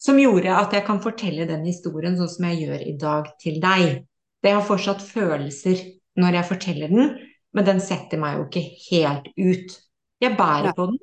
som 0.02 0.20
gjorde 0.20 0.52
at 0.58 0.74
jeg 0.74 0.84
kan 0.88 1.00
fortelle 1.04 1.48
den 1.48 1.64
historien 1.70 2.18
sånn 2.18 2.32
som 2.36 2.48
jeg 2.50 2.66
gjør 2.66 2.86
i 2.90 2.96
dag 3.00 3.32
til 3.42 3.62
deg. 3.64 4.02
Det 4.42 4.56
har 4.58 4.66
fortsatt 4.66 5.04
følelser 5.06 5.86
når 6.20 6.40
jeg 6.40 6.50
forteller 6.50 6.92
den, 6.92 7.12
men 7.54 7.66
den 7.68 7.82
setter 7.84 8.20
meg 8.22 8.38
jo 8.38 8.46
ikke 8.48 8.64
helt 8.90 9.28
ut. 9.38 9.78
Jeg 10.22 10.38
bærer 10.38 10.74
på 10.78 10.86
den, 10.92 11.00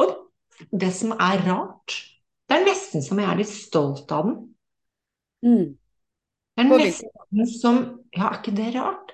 Og 0.00 0.12
det 0.80 0.92
som 0.94 1.12
er 1.18 1.42
rart, 1.48 1.96
det 2.48 2.56
er 2.60 2.66
nesten 2.66 3.02
som 3.02 3.18
jeg 3.18 3.28
er 3.32 3.40
litt 3.40 3.50
stolt 3.52 4.12
av 4.12 4.28
den. 4.28 4.36
Mm. 5.42 5.72
Det 6.56 6.62
er 6.64 6.70
nesten 6.70 7.48
som 7.58 7.82
Ja, 8.12 8.28
er 8.28 8.38
ikke 8.42 8.52
det 8.56 8.74
rart? 8.76 9.12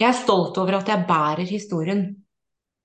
Jeg 0.00 0.08
er 0.08 0.16
stolt 0.16 0.56
over 0.58 0.78
at 0.78 0.88
jeg 0.88 1.04
bærer 1.08 1.44
historien. 1.48 2.02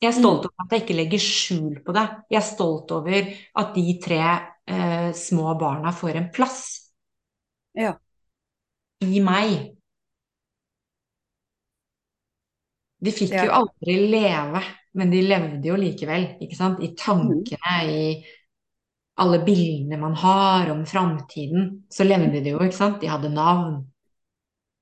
Jeg 0.02 0.10
er 0.10 0.18
stolt 0.20 0.44
Mm. 0.44 0.50
over 0.52 0.66
at 0.66 0.72
jeg 0.72 0.82
ikke 0.82 0.98
legger 1.00 1.20
skjul 1.24 1.78
på 1.86 1.94
det. 1.96 2.04
Jeg 2.30 2.38
er 2.38 2.46
stolt 2.56 2.92
over 2.92 3.16
at 3.56 3.76
de 3.76 4.00
tre 4.04 4.20
eh, 4.68 5.12
små 5.14 5.56
barna 5.60 5.92
får 5.92 6.16
en 6.20 6.30
plass 6.34 6.92
Ja. 7.76 7.94
I 9.02 9.20
meg. 9.24 9.76
De 13.06 13.12
fikk 13.12 13.34
Ja. 13.36 13.46
jo 13.46 13.52
aldri 13.52 13.96
leve, 14.10 14.62
men 14.96 15.12
de 15.12 15.22
levde 15.22 15.68
jo 15.68 15.76
likevel, 15.76 16.38
ikke 16.42 16.56
sant? 16.56 16.80
I 16.82 16.94
tankene, 16.96 17.76
i 17.86 18.24
alle 19.18 19.40
bildene 19.46 20.00
man 20.00 20.16
har 20.16 20.72
om 20.72 20.86
framtiden, 20.86 21.84
så 21.92 22.04
levde 22.08 22.42
de 22.44 22.56
jo, 22.56 22.60
ikke 22.60 22.76
sant? 22.76 23.02
De 23.02 23.08
hadde 23.08 23.30
navn. 23.30 23.86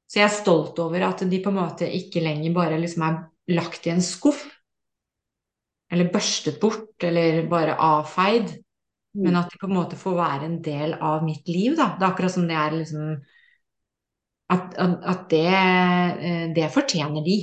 Så 0.08 0.20
jeg 0.22 0.30
er 0.30 0.36
stolt 0.44 0.80
over 0.80 1.02
at 1.10 1.24
de 1.30 1.40
på 1.42 1.50
en 1.50 1.58
måte 1.58 1.90
ikke 1.90 2.22
lenger 2.22 2.54
bare 2.54 2.80
liksom 2.80 3.04
er 3.08 3.20
lagt 3.54 3.88
i 3.88 3.94
en 3.94 4.02
skuff, 4.02 4.44
eller 5.92 6.10
børstet 6.14 6.60
bort, 6.62 6.96
eller 7.04 7.48
bare 7.50 7.76
avfeid, 7.78 8.64
men 9.14 9.36
at 9.38 9.52
de 9.52 9.60
på 9.62 9.68
en 9.70 9.76
måte 9.76 9.98
får 10.00 10.16
være 10.18 10.46
en 10.46 10.62
del 10.62 10.94
av 11.02 11.24
mitt 11.26 11.48
liv, 11.48 11.76
da. 11.78 11.96
Det 11.98 12.06
er 12.06 12.12
akkurat 12.12 12.34
som 12.34 12.48
det 12.50 12.56
er 12.58 12.78
liksom 12.80 13.18
At, 14.52 14.74
at, 14.78 15.30
det, 15.32 15.46
eh, 15.48 16.48
det 16.56 16.72
fortjener 16.74 17.24
de. 17.26 17.38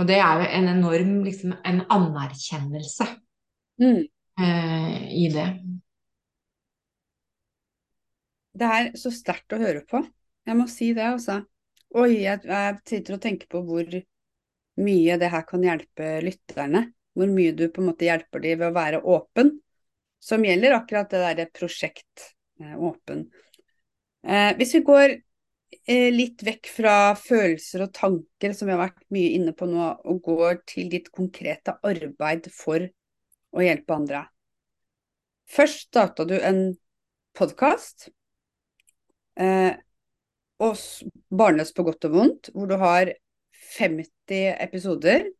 Og 0.00 0.06
det 0.08 0.16
er 0.16 0.40
jo 0.40 0.46
en 0.56 0.68
enorm 0.72 1.16
liksom, 1.26 1.56
en 1.64 1.82
anerkjennelse 1.92 3.06
Mm. 3.80 4.04
eh, 4.40 4.96
i 5.16 5.28
det. 5.32 5.46
Det 8.52 8.66
er 8.68 8.90
så 9.00 9.12
sterkt 9.14 9.54
å 9.56 9.60
høre 9.60 9.80
på. 9.88 10.02
Jeg 10.44 10.58
må 10.58 10.66
si 10.68 10.90
det, 10.96 11.06
altså. 11.06 11.38
Oi, 11.96 12.22
jeg, 12.24 12.42
jeg 12.44 12.80
sitter 12.88 13.16
og 13.16 13.22
tenker 13.24 13.48
på 13.50 13.62
hvor 13.64 13.86
mye 14.80 15.16
det 15.20 15.30
her 15.32 15.46
kan 15.48 15.64
hjelpe 15.64 16.10
lytterne. 16.24 16.90
Hvor 17.16 17.30
mye 17.32 17.54
du 17.56 17.66
på 17.72 17.82
en 17.82 17.88
måte 17.90 18.06
hjelper 18.06 18.44
dem 18.44 18.60
ved 18.60 18.68
å 18.68 18.76
være 18.76 19.00
åpen. 19.16 19.54
Som 20.20 20.44
gjelder 20.44 20.76
akkurat 20.76 21.08
det 21.12 21.22
derre 21.24 21.48
prosjekt 21.56 22.26
eh, 22.60 22.76
åpen. 22.76 23.24
Eh, 24.26 24.52
hvis 24.58 24.74
vi 24.76 24.82
går 24.84 25.14
eh, 25.14 26.10
litt 26.12 26.42
vekk 26.44 26.68
fra 26.74 26.94
følelser 27.16 27.86
og 27.86 27.94
tanker, 27.96 28.52
som 28.56 28.68
vi 28.68 28.74
har 28.74 28.82
vært 28.82 29.06
mye 29.14 29.32
inne 29.38 29.54
på 29.56 29.68
nå, 29.70 29.86
og 30.04 30.22
går 30.26 30.60
til 30.68 30.90
ditt 30.92 31.08
konkrete 31.14 31.78
arbeid 31.86 32.50
for 32.54 32.84
å 33.50 33.64
hjelpe 33.64 33.96
andre. 33.96 34.24
Først 35.50 35.88
starta 35.88 36.26
du 36.28 36.36
en 36.38 36.62
podkast. 37.36 38.10
Eh, 39.40 39.72
Barnløs 40.60 41.72
på 41.72 41.84
godt 41.86 42.04
og 42.10 42.12
vondt, 42.14 42.50
hvor 42.52 42.68
du 42.68 42.76
har 42.76 43.14
50 43.78 44.50
episoder 44.60 45.30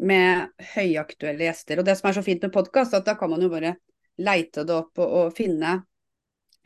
med 0.00 0.48
høyaktuelle 0.76 1.48
gjester. 1.48 1.80
Og 1.80 1.88
det 1.88 1.96
som 1.98 2.08
er 2.08 2.16
så 2.16 2.24
fint 2.24 2.46
med 2.46 2.54
podkast, 2.54 2.94
at 2.96 3.08
da 3.08 3.16
kan 3.18 3.32
man 3.32 3.42
jo 3.42 3.50
bare 3.52 3.74
leite 4.20 4.64
det 4.68 4.76
opp 4.76 5.00
og, 5.00 5.16
og 5.24 5.34
finne 5.36 5.80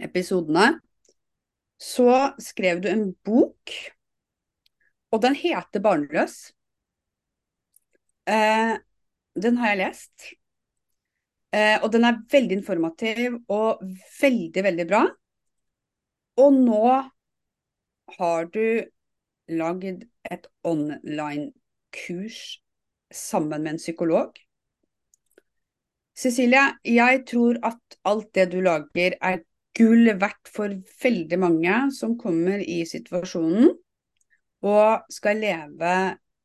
episodene. 0.03 0.74
Så 1.80 2.34
skrev 2.40 2.80
du 2.80 2.88
en 2.88 3.10
bok, 3.26 3.72
og 5.12 5.22
den 5.22 5.37
heter 5.38 5.82
Barnløs. 5.82 6.52
Eh, 8.26 8.74
den 9.34 9.58
har 9.60 9.74
jeg 9.74 9.80
lest. 9.82 10.30
Eh, 11.54 11.76
og 11.82 11.92
den 11.92 12.06
er 12.08 12.22
veldig 12.30 12.56
informativ 12.58 13.37
og 13.52 13.82
veldig, 14.20 14.64
veldig 14.64 14.87
bra. 14.90 15.02
Og 16.42 16.56
nå 16.56 16.87
har 18.18 18.48
du 18.54 18.64
lagd 19.54 20.06
et 20.32 20.48
online-kurs 20.66 22.40
sammen 23.14 23.62
med 23.62 23.76
en 23.76 23.82
psykolog. 23.82 24.34
Cecilie, 26.14 26.64
jeg 26.87 27.22
tror 27.26 27.58
at 27.66 27.98
alt 28.06 28.30
det 28.34 28.48
du 28.52 28.60
lager 28.62 29.16
er 29.20 29.42
gull 29.74 30.10
verdt 30.20 30.50
for 30.54 30.74
veldig 31.02 31.38
mange 31.42 31.78
som 31.94 32.14
kommer 32.20 32.62
i 32.62 32.82
situasjonen 32.88 33.72
og 34.64 35.12
skal 35.12 35.42
leve 35.42 35.94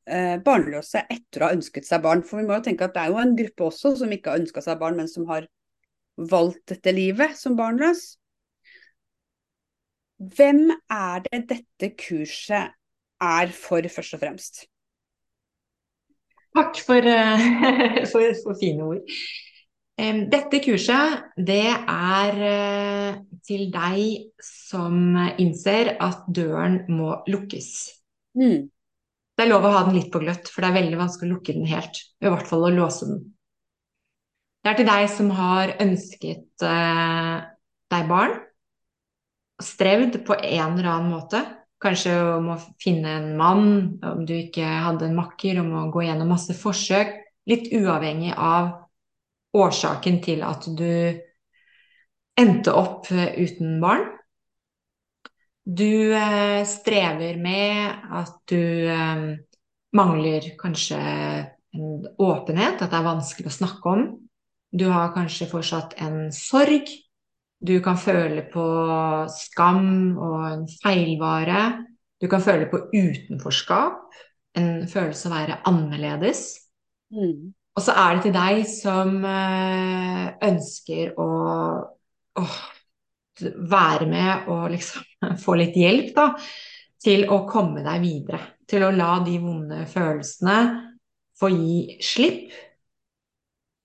eh, 0.09 0.35
barnløse 0.43 1.05
etter 1.07 1.43
å 1.43 1.49
ha 1.49 1.55
ønsket 1.55 1.87
seg 1.87 2.03
barn. 2.03 2.23
For 2.25 2.41
vi 2.41 2.47
må 2.49 2.57
jo 2.57 2.65
tenke 2.65 2.89
at 2.89 2.95
det 2.97 3.05
er 3.05 3.13
jo 3.13 3.21
en 3.21 3.35
gruppe 3.37 3.69
også 3.69 3.93
som 4.01 4.11
ikke 4.11 4.33
har 4.33 4.41
ønska 4.41 4.63
seg 4.65 4.81
barn, 4.81 4.97
men 4.99 5.07
som 5.11 5.27
har 5.29 5.47
valgt 6.19 6.65
dette 6.73 6.91
livet 6.95 7.37
som 7.39 7.55
barnløs. 7.59 8.17
Hvem 10.19 10.65
er 10.91 11.23
det 11.29 11.45
dette 11.53 11.93
kurset 11.95 12.75
er 13.23 13.55
for, 13.55 13.87
først 13.87 14.17
og 14.17 14.23
fremst? 14.25 14.65
Takk 16.57 16.81
for, 16.83 17.07
eh, 17.07 18.03
for, 18.11 18.35
for 18.43 18.59
fine 18.59 18.83
ord. 18.83 19.21
Dette 19.99 20.62
kurset, 20.63 21.23
det 21.35 21.65
er 21.75 22.38
eh, 22.47 23.17
til 23.43 23.65
deg 23.73 24.43
som 24.43 25.17
innser 25.41 25.95
at 25.99 26.27
døren 26.31 26.85
må 26.88 27.17
lukkes. 27.27 27.71
Mm. 28.39 28.69
Det 29.35 29.43
er 29.43 29.51
lov 29.51 29.67
å 29.67 29.73
ha 29.73 29.83
den 29.88 29.97
litt 29.97 30.09
på 30.13 30.21
gløtt, 30.23 30.47
for 30.51 30.63
det 30.63 30.69
er 30.69 30.77
veldig 30.81 31.01
vanskelig 31.01 31.27
å 31.27 31.35
lukke 31.35 31.57
den 31.57 31.67
helt. 31.67 31.99
I 32.23 32.31
hvert 32.31 32.47
fall 32.47 32.67
å 32.67 32.71
låse 32.75 33.09
den. 33.09 33.21
Det 34.63 34.71
er 34.71 34.79
til 34.79 34.89
deg 34.89 35.05
som 35.12 35.29
har 35.35 35.75
ønsket 35.83 36.67
eh, 36.67 37.35
deg 37.91 38.09
barn, 38.09 38.35
strevd 39.59 40.21
på 40.27 40.35
en 40.39 40.75
eller 40.77 40.91
annen 40.93 41.13
måte. 41.13 41.43
Kanskje 41.79 42.13
om 42.38 42.53
å 42.55 42.59
finne 42.79 43.17
en 43.21 43.31
mann, 43.39 43.69
om 44.03 44.23
du 44.27 44.35
ikke 44.35 44.67
hadde 44.67 45.07
en 45.07 45.15
makker, 45.19 45.59
om 45.59 45.71
å 45.79 45.88
gå 45.91 46.07
gjennom 46.07 46.31
masse 46.35 46.55
forsøk. 46.55 47.15
Litt 47.47 47.71
uavhengig 47.75 48.35
av 48.35 48.75
årsaken 49.57 50.21
til 50.23 50.43
at 50.45 50.67
du 50.77 50.89
endte 52.39 52.73
opp 52.75 53.09
eh, 53.12 53.35
uten 53.41 53.79
barn. 53.83 54.05
Du 55.69 56.13
eh, 56.15 56.63
strever 56.65 57.38
med 57.41 58.09
at 58.21 58.39
du 58.49 58.62
eh, 58.89 59.25
mangler 59.97 60.51
kanskje 60.59 60.99
en 61.75 62.07
åpenhet, 62.17 62.81
at 62.81 62.89
det 62.89 62.97
er 62.97 63.05
vanskelig 63.05 63.51
å 63.51 63.57
snakke 63.59 63.93
om. 63.93 64.07
Du 64.69 64.88
har 64.93 65.13
kanskje 65.13 65.49
fortsatt 65.49 65.95
en 66.01 66.29
sorg. 66.33 66.89
Du 67.59 67.75
kan 67.83 67.97
føle 67.99 68.45
på 68.49 68.65
skam 69.33 70.15
og 70.15 70.43
en 70.47 70.65
feilvare. 70.79 71.63
Du 72.19 72.27
kan 72.31 72.43
føle 72.43 72.67
på 72.71 72.85
utenforskap, 72.93 74.09
en 74.59 74.88
følelse 74.91 75.27
av 75.27 75.33
å 75.33 75.38
være 75.38 75.57
annerledes. 75.69 76.43
Mm. 77.13 77.53
Og 77.79 77.83
så 77.85 77.95
er 77.95 78.17
det 78.17 78.25
til 78.25 78.33
deg 78.35 78.65
som 78.67 79.21
eh, 79.23 80.25
ønsker 80.49 81.13
å 81.15 81.29
å 82.39 82.43
være 83.39 84.07
med 84.09 84.49
og 84.51 84.69
liksom 84.73 85.05
få 85.43 85.55
litt 85.59 85.77
hjelp, 85.79 86.11
da, 86.15 86.31
til 86.99 87.27
å 87.31 87.43
komme 87.49 87.83
deg 87.85 88.03
videre. 88.03 88.41
Til 88.69 88.85
å 88.85 88.93
la 88.93 89.13
de 89.25 89.37
vonde 89.41 89.85
følelsene 89.89 90.57
få 91.39 91.49
gi 91.53 91.99
slipp. 92.03 92.51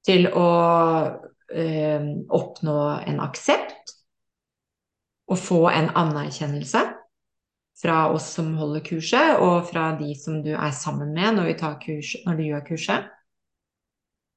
Til 0.04 0.26
å 0.28 0.48
eh, 1.54 2.10
oppnå 2.34 2.78
en 3.06 3.22
aksept. 3.24 3.94
Og 5.30 5.40
få 5.40 5.62
en 5.70 5.88
anerkjennelse 5.96 6.82
fra 7.80 8.02
oss 8.12 8.26
som 8.36 8.50
holder 8.58 8.82
kurset, 8.84 9.38
og 9.40 9.70
fra 9.70 9.86
de 9.96 10.10
som 10.18 10.42
du 10.44 10.50
er 10.52 10.74
sammen 10.76 11.14
med 11.16 11.38
når, 11.38 11.54
kurs, 11.80 12.12
når 12.26 12.36
du 12.36 12.42
gjør 12.44 12.66
kurset 12.68 13.08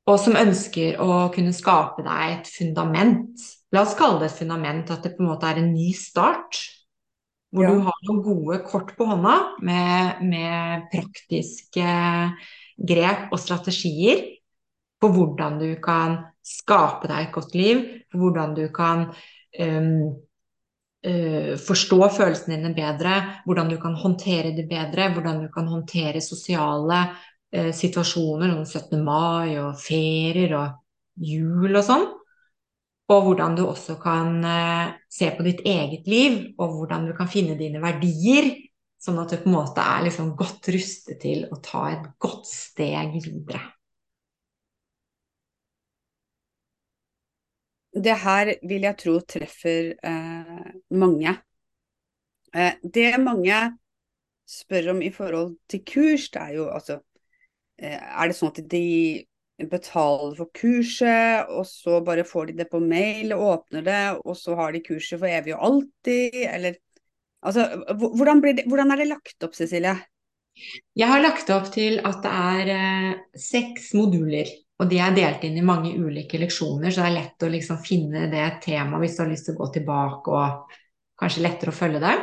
og 0.08 0.20
som 0.24 0.38
ønsker 0.40 1.02
å 1.04 1.28
kunne 1.36 1.54
skape 1.56 2.06
deg 2.06 2.38
et 2.38 2.50
fundament. 2.52 3.44
La 3.76 3.84
oss 3.84 3.98
kalle 4.00 4.22
det 4.22 4.32
et 4.32 4.40
fundament, 4.40 4.92
at 4.94 5.04
det 5.04 5.18
på 5.18 5.24
en 5.24 5.32
måte 5.34 5.50
er 5.50 5.60
en 5.60 5.74
ny 5.74 5.92
start. 5.96 6.62
Hvor 7.52 7.64
Ja. 7.64 7.72
du 7.72 7.82
har 7.82 8.00
noen 8.08 8.24
gode 8.24 8.64
kort 8.64 8.96
på 8.96 9.06
hånda 9.08 9.58
med, 9.62 10.22
med 10.22 10.88
praktiske 10.92 11.92
grep 12.78 13.32
og 13.32 13.40
strategier 13.40 14.24
på 15.02 15.10
hvordan 15.14 15.60
du 15.60 15.76
kan 15.82 16.18
skape 16.44 17.08
deg 17.08 17.28
et 17.28 17.34
godt 17.34 17.56
liv, 17.56 17.84
på 18.12 18.18
hvordan 18.18 18.56
du 18.56 18.68
kan 18.74 19.08
um, 19.60 20.16
uh, 21.08 21.54
forstå 21.56 22.00
følelsene 22.18 22.58
dine 22.58 22.74
bedre, 22.76 23.42
hvordan 23.46 23.70
du 23.70 23.78
kan 23.82 23.96
håndtere 23.96 24.56
det 24.56 24.68
bedre, 24.70 25.12
hvordan 25.14 25.44
du 25.44 25.50
kan 25.54 25.68
håndtere 25.68 26.22
sosiale 26.22 27.08
eh, 27.54 27.72
situasjoner 27.76 28.54
sånn 28.54 28.68
17. 28.68 29.04
mai 29.06 29.58
og 29.62 29.78
ferier 29.82 30.56
og 30.60 31.28
jul 31.28 31.74
og 31.74 31.84
sånn. 31.86 32.08
Og 33.08 33.24
hvordan 33.24 33.56
du 33.56 33.64
også 33.64 33.96
kan 34.02 34.42
eh, 34.44 34.96
se 35.10 35.32
på 35.36 35.46
ditt 35.48 35.64
eget 35.66 36.08
liv, 36.12 36.40
og 36.60 36.76
hvordan 36.80 37.08
du 37.08 37.16
kan 37.18 37.30
finne 37.32 37.56
dine 37.60 37.84
verdier 37.84 38.52
Sånn 38.98 39.20
at 39.22 39.30
du 39.30 39.38
på 39.38 39.50
en 39.52 39.54
måte 39.54 39.84
er 39.86 40.06
liksom 40.08 40.32
godt 40.38 40.68
rustet 40.74 41.20
til 41.22 41.44
å 41.54 41.60
ta 41.64 41.84
et 41.94 42.06
godt 42.22 42.48
steg 42.50 43.14
videre. 43.22 43.62
Det 47.98 48.16
her 48.22 48.52
vil 48.68 48.86
jeg 48.86 48.98
tro 49.02 49.14
treffer 49.26 49.94
eh, 49.96 50.66
mange. 50.98 51.34
Eh, 52.54 52.78
det 52.84 53.14
mange 53.22 53.62
spør 54.48 54.92
om 54.96 55.02
i 55.06 55.12
forhold 55.14 55.56
til 55.70 55.84
kurs, 55.86 56.28
det 56.34 56.42
er 56.42 56.58
jo 56.58 56.68
altså 56.74 57.00
Er 57.78 58.30
det 58.30 58.38
sånn 58.38 58.54
at 58.54 58.62
de 58.72 58.88
betaler 59.70 60.36
for 60.38 60.50
kurset, 60.54 61.50
og 61.50 61.66
så 61.70 62.02
bare 62.06 62.26
får 62.28 62.52
de 62.52 62.60
det 62.60 62.68
på 62.72 62.82
mail, 62.82 63.34
og 63.36 63.46
åpner 63.52 63.86
det, 63.86 64.02
og 64.24 64.38
så 64.38 64.58
har 64.58 64.74
de 64.74 64.84
kurset 64.86 65.18
for 65.18 65.30
evig 65.30 65.56
og 65.58 65.66
alltid, 65.72 66.44
eller 66.50 66.78
Altså, 67.48 67.64
hvordan, 67.96 68.42
det, 68.42 68.64
hvordan 68.68 68.92
er 68.92 68.98
det 68.98 69.12
lagt 69.12 69.44
opp, 69.46 69.54
Cecilie? 69.56 69.94
Jeg 70.98 71.08
har 71.08 71.22
lagt 71.22 71.52
opp 71.54 71.68
til 71.72 72.00
at 72.02 72.24
det 72.26 72.32
er 72.34 72.72
eh, 72.74 73.12
seks 73.40 73.92
moduler. 73.96 74.50
Og 74.82 74.90
de 74.90 75.00
er 75.02 75.14
delt 75.16 75.46
inn 75.46 75.58
i 75.58 75.66
mange 75.66 75.94
ulike 75.98 76.38
leksjoner, 76.38 76.92
så 76.94 77.02
det 77.02 77.08
er 77.08 77.16
lett 77.16 77.46
å 77.46 77.50
liksom 77.50 77.80
finne 77.82 78.28
det 78.30 78.44
temaet 78.66 79.02
hvis 79.02 79.16
du 79.18 79.24
har 79.24 79.32
lyst 79.32 79.48
til 79.48 79.56
å 79.56 79.62
gå 79.62 79.70
tilbake 79.78 80.34
og 80.38 80.76
kanskje 81.18 81.46
lettere 81.46 81.74
å 81.74 81.78
følge 81.78 82.02
det. 82.04 82.14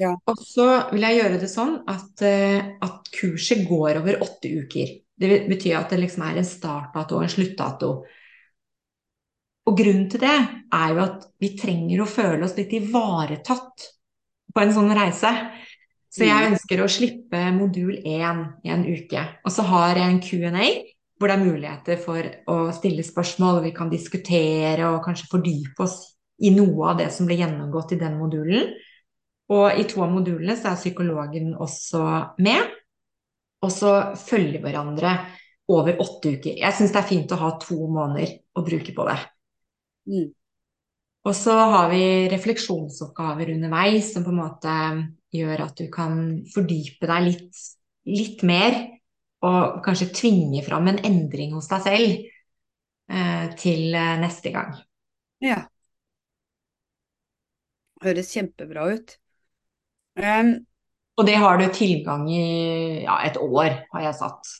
Ja. 0.00 0.12
Og 0.28 0.42
så 0.44 0.66
vil 0.92 1.06
jeg 1.06 1.20
gjøre 1.20 1.38
det 1.42 1.50
sånn 1.52 1.78
at, 1.90 2.10
uh, 2.24 2.72
at, 2.82 2.98
kurset 3.12 3.64
går 3.68 4.00
over 4.00 4.22
åtte 4.24 4.50
uker. 4.62 4.92
Det 5.22 5.42
betyr 5.46 5.78
at 5.78 5.92
det 5.92 6.00
liksom 6.02 6.24
er 6.26 6.40
en 6.40 6.48
startdato 6.48 7.18
og 7.18 7.26
en 7.26 7.32
sluttdato. 7.32 7.90
Og 9.62 9.76
grunnen 9.78 10.08
til 10.10 10.24
det 10.24 10.38
er 10.74 10.94
jo 10.94 11.02
at 11.04 11.26
vi 11.42 11.52
trenger 11.58 12.02
å 12.02 12.08
føle 12.10 12.46
oss 12.46 12.56
litt 12.56 12.72
ivaretatt 12.74 13.84
på 14.52 14.62
en 14.62 14.74
sånn 14.74 14.90
reise. 14.96 15.30
Så 16.12 16.26
jeg 16.26 16.34
mm. 16.34 16.54
ønsker 16.54 16.82
å 16.82 16.90
slippe 16.90 17.44
modul 17.54 17.94
1 18.00 18.42
i 18.66 18.72
en 18.74 18.82
uke. 18.84 19.22
Og 19.46 19.54
så 19.54 19.64
har 19.68 20.00
jeg 20.00 20.08
en 20.08 20.24
Q&A 20.24 20.66
hvor 21.22 21.30
det 21.30 21.36
er 21.36 21.44
muligheter 21.46 22.00
for 22.02 22.26
å 22.50 22.56
stille 22.74 23.04
spørsmål, 23.06 23.60
og 23.60 23.66
vi 23.68 23.70
kan 23.76 23.90
diskutere 23.92 24.88
og 24.90 25.04
kanskje 25.04 25.28
fordype 25.30 25.84
oss 25.84 26.00
i 26.42 26.50
noe 26.50 26.88
av 26.90 26.98
det 26.98 27.12
som 27.14 27.28
ble 27.28 27.36
gjennomgått 27.38 27.94
i 27.94 28.00
den 28.00 28.16
modulen. 28.18 28.72
Og 29.50 29.78
i 29.78 29.84
to 29.90 30.04
av 30.04 30.12
modulene 30.12 30.54
så 30.56 30.70
er 30.70 30.80
psykologen 30.80 31.52
også 31.60 32.02
med. 32.44 32.70
Og 33.62 33.72
så 33.74 33.92
følger 34.18 34.62
hverandre 34.62 35.16
over 35.72 35.98
åtte 36.02 36.36
uker. 36.36 36.56
Jeg 36.58 36.76
syns 36.76 36.94
det 36.94 37.00
er 37.02 37.10
fint 37.10 37.34
å 37.34 37.40
ha 37.40 37.52
to 37.62 37.78
måneder 37.90 38.36
å 38.58 38.64
bruke 38.66 38.94
på 38.94 39.06
det. 39.08 39.18
Mm. 40.10 40.30
Og 41.22 41.36
så 41.38 41.54
har 41.54 41.90
vi 41.92 42.02
refleksjonsoppgaver 42.32 43.52
underveis 43.54 44.10
som 44.14 44.24
på 44.26 44.32
en 44.32 44.40
måte 44.40 44.72
gjør 45.32 45.66
at 45.68 45.78
du 45.78 45.86
kan 45.92 46.16
fordype 46.52 47.06
deg 47.08 47.28
litt, 47.28 47.60
litt 48.10 48.42
mer 48.46 48.74
og 49.46 49.80
kanskje 49.86 50.10
tvinge 50.14 50.62
fram 50.66 50.90
en 50.90 51.00
endring 51.06 51.54
hos 51.54 51.70
deg 51.70 51.86
selv 51.86 52.12
eh, 53.14 53.46
til 53.58 53.94
eh, 53.94 54.18
neste 54.22 54.52
gang. 54.54 54.74
Ja. 55.42 55.62
Høres 58.02 58.34
kjempebra 58.34 58.90
ut. 58.90 59.16
Um, 60.18 60.54
og 61.20 61.28
det 61.28 61.38
har 61.40 61.60
du 61.60 61.66
tilgang 61.72 62.26
i 62.32 62.44
ja, 63.04 63.20
et 63.26 63.38
år, 63.40 63.82
har 63.92 64.04
jeg 64.06 64.18
satt 64.18 64.52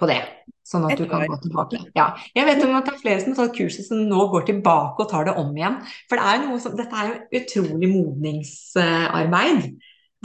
på 0.00 0.08
det. 0.10 0.20
Sånn 0.66 0.84
at 0.88 0.98
du 0.98 1.06
kan 1.08 1.24
gå 1.30 1.36
tilbake. 1.44 1.78
Ja. 1.96 2.08
Jeg 2.34 2.48
vet 2.48 2.64
om 2.66 2.74
at 2.74 2.88
det 2.88 2.96
er 2.96 3.02
flere 3.04 3.20
som 3.22 3.32
har 3.32 3.46
tatt 3.46 3.56
kurset 3.56 3.86
som 3.86 4.00
nå 4.10 4.26
går 4.32 4.48
tilbake 4.48 5.04
og 5.04 5.10
tar 5.12 5.28
det 5.28 5.36
om 5.38 5.52
igjen. 5.54 5.78
For 6.10 6.18
det 6.18 6.32
er 6.32 6.58
som, 6.62 6.74
dette 6.78 7.02
er 7.02 7.12
jo 7.12 7.40
utrolig 7.40 7.90
modningsarbeid. 7.92 9.68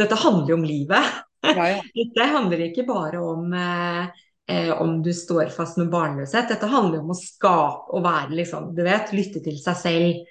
Dette 0.02 0.18
handler 0.24 0.52
jo 0.54 0.58
om 0.58 0.66
livet. 0.66 1.14
Ja, 1.46 1.68
ja. 1.76 1.78
Dette 2.00 2.28
handler 2.34 2.66
ikke 2.68 2.88
bare 2.90 3.22
om 3.22 3.54
eh, 3.58 4.26
eh, 4.50 4.74
om 4.82 5.00
du 5.06 5.12
står 5.16 5.54
fast 5.54 5.80
med 5.82 5.94
barnløshet. 5.94 6.50
Dette 6.52 6.70
handler 6.70 7.04
om 7.04 7.14
å 7.14 7.18
skape 7.18 7.94
og 7.96 8.04
være 8.06 8.42
liksom, 8.42 8.72
du 8.78 8.84
vet, 8.86 9.14
lytte 9.16 9.44
til 9.46 9.58
seg 9.62 9.80
selv. 9.80 10.22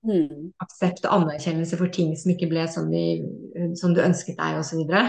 Mm. 0.00 0.52
og 0.56 1.10
anerkjennelse 1.12 1.76
for 1.76 1.92
ting 1.92 2.14
som 2.16 2.32
ikke 2.32 2.48
ble 2.48 2.64
som, 2.72 2.88
de, 2.88 3.20
som 3.76 3.92
du 3.92 4.00
ønsket 4.00 4.38
deg, 4.38 4.60
osv. 4.60 4.70
Så, 4.70 4.78
videre. 4.80 5.02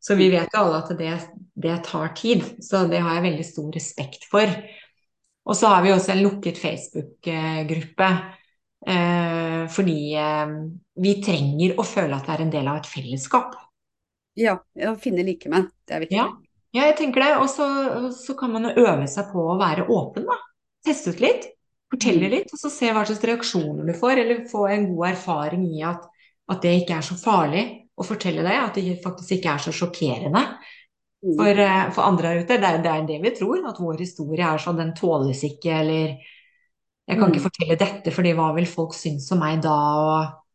så 0.00 0.16
vi 0.18 0.28
vet 0.34 0.52
jo 0.52 0.60
alle 0.60 0.80
at 0.82 0.90
det, 0.98 1.12
det, 1.54 1.76
tar 1.86 2.12
tid. 2.18 2.44
Så 2.60 2.84
det 2.90 3.00
har 3.00 3.16
jeg 3.16 3.26
veldig 3.30 3.46
stor 3.48 3.70
respekt 3.76 4.28
for. 4.30 4.52
Og 5.46 5.56
så 5.56 5.70
har 5.72 5.84
vi 5.86 5.94
også 5.94 6.12
en 6.12 6.24
lukket 6.26 6.58
Facebook-gruppe. 6.60 8.10
Eh, 8.86 9.62
fordi 9.72 10.00
eh, 10.20 10.50
vi 11.02 11.14
trenger 11.24 11.78
å 11.80 11.86
føle 11.86 12.18
at 12.18 12.28
vi 12.28 12.34
er 12.36 12.44
en 12.44 12.52
del 12.52 12.68
av 12.70 12.82
et 12.82 12.90
fellesskap. 12.90 13.56
Ja, 14.36 14.58
å 14.60 14.96
finne 15.00 15.24
likemenn. 15.26 15.70
Det 15.86 15.96
er 15.96 16.04
viktig. 16.04 16.18
Ja, 16.18 16.28
ja 16.76 16.90
jeg 16.90 16.98
tenker 17.00 17.24
det. 17.24 17.32
Og 17.40 17.48
så, 17.50 17.66
så, 18.14 18.36
kan 18.38 18.52
man 18.52 18.68
jo 18.68 18.76
øve 18.84 19.08
seg 19.10 19.30
på 19.32 19.48
å 19.54 19.58
være 19.60 19.88
åpen, 19.92 20.28
da. 20.28 20.38
Teste 20.86 21.14
ut 21.14 21.22
litt. 21.24 21.48
Fortelle 21.92 22.26
mm. 22.26 22.32
litt, 22.32 22.54
og 22.54 22.60
så 22.60 22.70
se 22.72 22.92
hva 22.92 23.04
slags 23.06 23.24
reaksjoner 23.30 23.88
du 23.88 23.94
får. 23.96 24.22
Eller 24.22 24.46
få 24.50 24.66
en 24.72 24.88
god 24.92 25.10
erfaring 25.12 25.66
i 25.70 25.84
at, 25.86 26.06
at 26.52 26.64
det 26.64 26.78
ikke 26.82 26.98
er 26.98 27.06
så 27.06 27.18
farlig 27.20 27.66
å 27.96 28.06
fortelle 28.06 28.46
det. 28.46 28.56
At 28.60 28.80
det 28.80 28.96
faktisk 29.04 29.38
ikke 29.38 29.54
er 29.54 29.66
så 29.66 29.74
sjokkerende. 29.74 30.42
Mm. 31.24 31.34
For, 31.38 31.60
eh, 31.66 31.84
for 31.96 32.06
andre 32.06 32.32
her 32.32 32.42
ute, 32.44 32.58
det 32.60 32.72
er, 32.72 32.80
det 32.84 32.92
er, 32.92 33.04
det 33.08 33.20
vi 33.22 33.34
tror. 33.38 33.62
At 33.70 33.82
vår 33.82 34.02
historie 34.04 34.46
er 34.46 34.62
sånn, 34.62 34.80
den 34.80 34.96
tåles 34.98 35.44
ikke, 35.46 35.82
eller 35.82 36.16
Jeg 37.06 37.20
kan 37.20 37.30
ikke 37.30 37.38
mm. 37.38 37.44
fortelle 37.44 37.74
dette, 37.78 38.10
fordi 38.10 38.32
hva 38.34 38.48
vil 38.56 38.64
folk 38.66 38.94
synes 38.98 39.28
om 39.30 39.38
meg 39.38 39.60
da? 39.62 39.74
og 40.02 40.46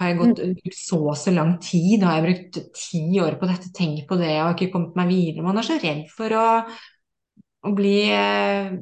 har 0.00 0.14
jeg 0.14 0.18
gått 0.20 0.38
ut 0.40 0.76
så 0.78 0.98
og 1.02 1.16
så 1.18 1.32
lang 1.34 1.56
tid? 1.60 2.04
Har 2.06 2.20
jeg 2.20 2.24
brukt 2.24 2.58
ti 2.78 3.02
år 3.20 3.34
på 3.40 3.48
dette? 3.50 3.72
Tenk 3.76 4.06
på 4.08 4.16
det, 4.16 4.30
og 4.38 4.46
har 4.46 4.54
ikke 4.54 4.72
kommet 4.72 4.94
meg 4.96 5.10
videre. 5.10 5.44
Man 5.44 5.60
er 5.60 5.66
så 5.66 5.76
redd 5.82 6.06
for 6.14 6.32
å, 6.32 6.44
å 7.66 7.72
bli 7.76 7.94
eh, 8.14 8.72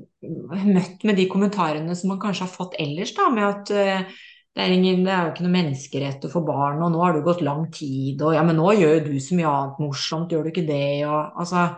møtt 0.69 1.05
med 1.07 1.19
de 1.19 1.27
kommentarene 1.31 1.95
som 1.99 2.13
man 2.13 2.21
kanskje 2.23 2.47
har 2.47 2.53
fått 2.53 2.77
ellers, 2.81 3.15
da, 3.17 3.29
med 3.35 3.47
at 3.47 3.73
eh, 3.75 4.19
det, 4.55 4.63
er 4.63 4.75
ingen, 4.75 5.05
det 5.07 5.13
er 5.15 5.27
jo 5.27 5.33
ikke 5.33 5.47
noe 5.47 5.57
menneskerett 5.57 6.27
å 6.29 6.33
få 6.33 6.45
barn, 6.47 6.81
og 6.85 6.95
nå 6.95 7.03
har 7.03 7.17
du 7.17 7.25
gått 7.27 7.43
lang 7.47 7.67
tid, 7.75 8.23
og 8.23 8.37
ja, 8.37 8.45
men 8.47 8.59
nå 8.59 8.71
gjør 8.79 8.97
jo 8.99 9.05
du 9.09 9.21
så 9.23 9.39
mye 9.39 9.51
annet 9.51 9.83
morsomt, 9.83 10.35
gjør 10.35 10.47
du 10.47 10.53
ikke 10.55 10.67
det, 10.69 10.89
og 11.09 11.45
altså 11.45 11.69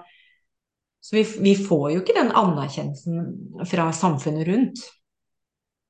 Så 1.00 1.14
vi, 1.16 1.22
vi 1.40 1.54
får 1.56 1.84
jo 1.94 2.00
ikke 2.02 2.12
den 2.18 2.28
anerkjennelsen 2.36 3.64
fra 3.64 3.86
samfunnet 3.96 4.44
rundt. 4.50 4.82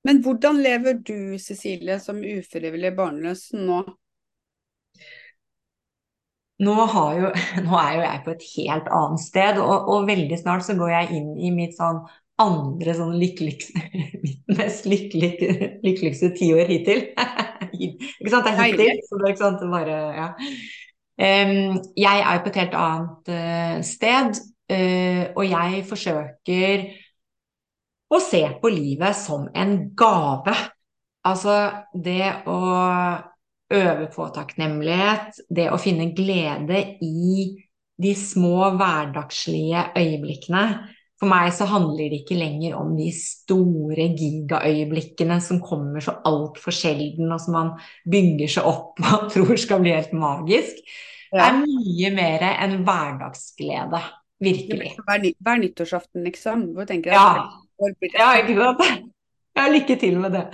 Men 0.06 0.20
hvordan 0.22 0.60
lever 0.62 1.00
du, 1.02 1.34
Cecilie, 1.42 1.96
som 1.98 2.20
ufrivillig 2.22 2.92
barnløs 2.94 3.48
nå? 3.58 3.80
Nå, 6.60 6.74
jo, 7.16 7.30
nå, 7.64 7.76
er 7.80 7.94
jo 7.96 8.02
jeg 8.04 8.22
på 8.24 8.34
et 8.34 8.48
helt 8.56 8.90
annet 9.00 9.22
sted, 9.22 9.60
og, 9.62 9.88
og, 9.88 10.08
veldig 10.08 10.40
snart 10.40 10.66
så 10.66 10.76
går 10.78 10.92
jeg 10.92 11.20
inn 11.20 11.30
i 11.40 11.52
mitt 11.54 11.76
sånn 11.78 12.02
andre 12.40 12.94
sånn 12.96 13.16
lykkeligste 13.20 13.80
Mitt 14.24 14.52
mest 14.56 14.86
lykkelige, 14.88 15.74
lykkeligste 15.84 16.32
tiår 16.36 16.70
hittil. 16.70 17.02
ikke 17.80 18.32
sant? 18.32 18.46
Det 18.46 18.52
er 18.52 18.62
hittil, 18.70 19.02
så 19.06 19.18
det 19.20 19.26
er 19.26 19.34
ikke 19.34 19.44
sant, 19.44 19.64
det 19.64 19.72
bare 19.72 19.98
Ja. 20.18 20.30
Um, 21.20 21.74
jeg 22.00 22.22
er 22.24 22.38
på 22.40 22.48
et 22.48 22.58
helt 22.62 22.74
annet 22.80 23.26
uh, 23.28 23.80
sted, 23.84 24.38
uh, 24.72 25.24
og 25.36 25.42
jeg 25.44 25.82
forsøker 25.84 26.86
å 28.10 28.20
se 28.24 28.40
på 28.62 28.70
livet 28.72 29.18
som 29.18 29.44
en 29.52 29.74
gave. 30.00 30.54
Altså 31.28 31.58
det 31.92 32.24
å 32.48 32.56
øve 33.70 34.06
på 34.14 34.28
takknemlighet, 34.35 35.42
det 35.48 35.68
å 35.70 35.78
finne 35.80 36.11
glede 36.16 36.80
i 37.04 37.50
de 38.00 38.14
små 38.16 38.72
hverdagslige 38.78 39.90
øyeblikkene. 39.98 40.64
For 41.20 41.28
meg 41.28 41.50
så 41.52 41.66
handler 41.68 42.09
det 42.09 42.22
ikke 42.22 42.38
lenger 42.40 42.78
om 42.78 42.94
de 42.96 43.11
store 43.12 44.06
gigaøyeblikkene 44.16 45.37
som 45.44 45.61
kommer 45.61 46.00
så 46.04 46.16
altfor 46.26 46.72
sjelden, 46.72 47.28
og 47.28 47.42
som 47.44 47.59
man 47.59 47.74
bygger 48.09 48.56
seg 48.56 48.70
opp 48.70 49.02
og 49.04 49.28
tror 49.35 49.61
skal 49.61 49.85
bli 49.85 49.92
helt 49.92 50.16
magisk. 50.16 50.80
Det 51.30 51.44
er 51.44 51.61
mye 51.61 52.11
mer 52.16 52.46
enn 52.50 52.80
hverdagsglede. 52.87 54.00
Virkelig. 54.40 54.94
Hver, 55.04 55.26
hver 55.44 55.59
nyttårsaften, 55.61 56.24
liksom? 56.24 56.70
Hvor 56.74 56.88
tenker 56.88 57.12
jeg 57.12 57.20
ja. 57.20 57.44
Ja, 58.16 58.30
ikke 58.40 58.56
sant? 58.56 59.11
Ja, 59.56 59.66
lykke 59.68 59.96
til 60.00 60.16
med 60.22 60.33
det. 60.33 60.46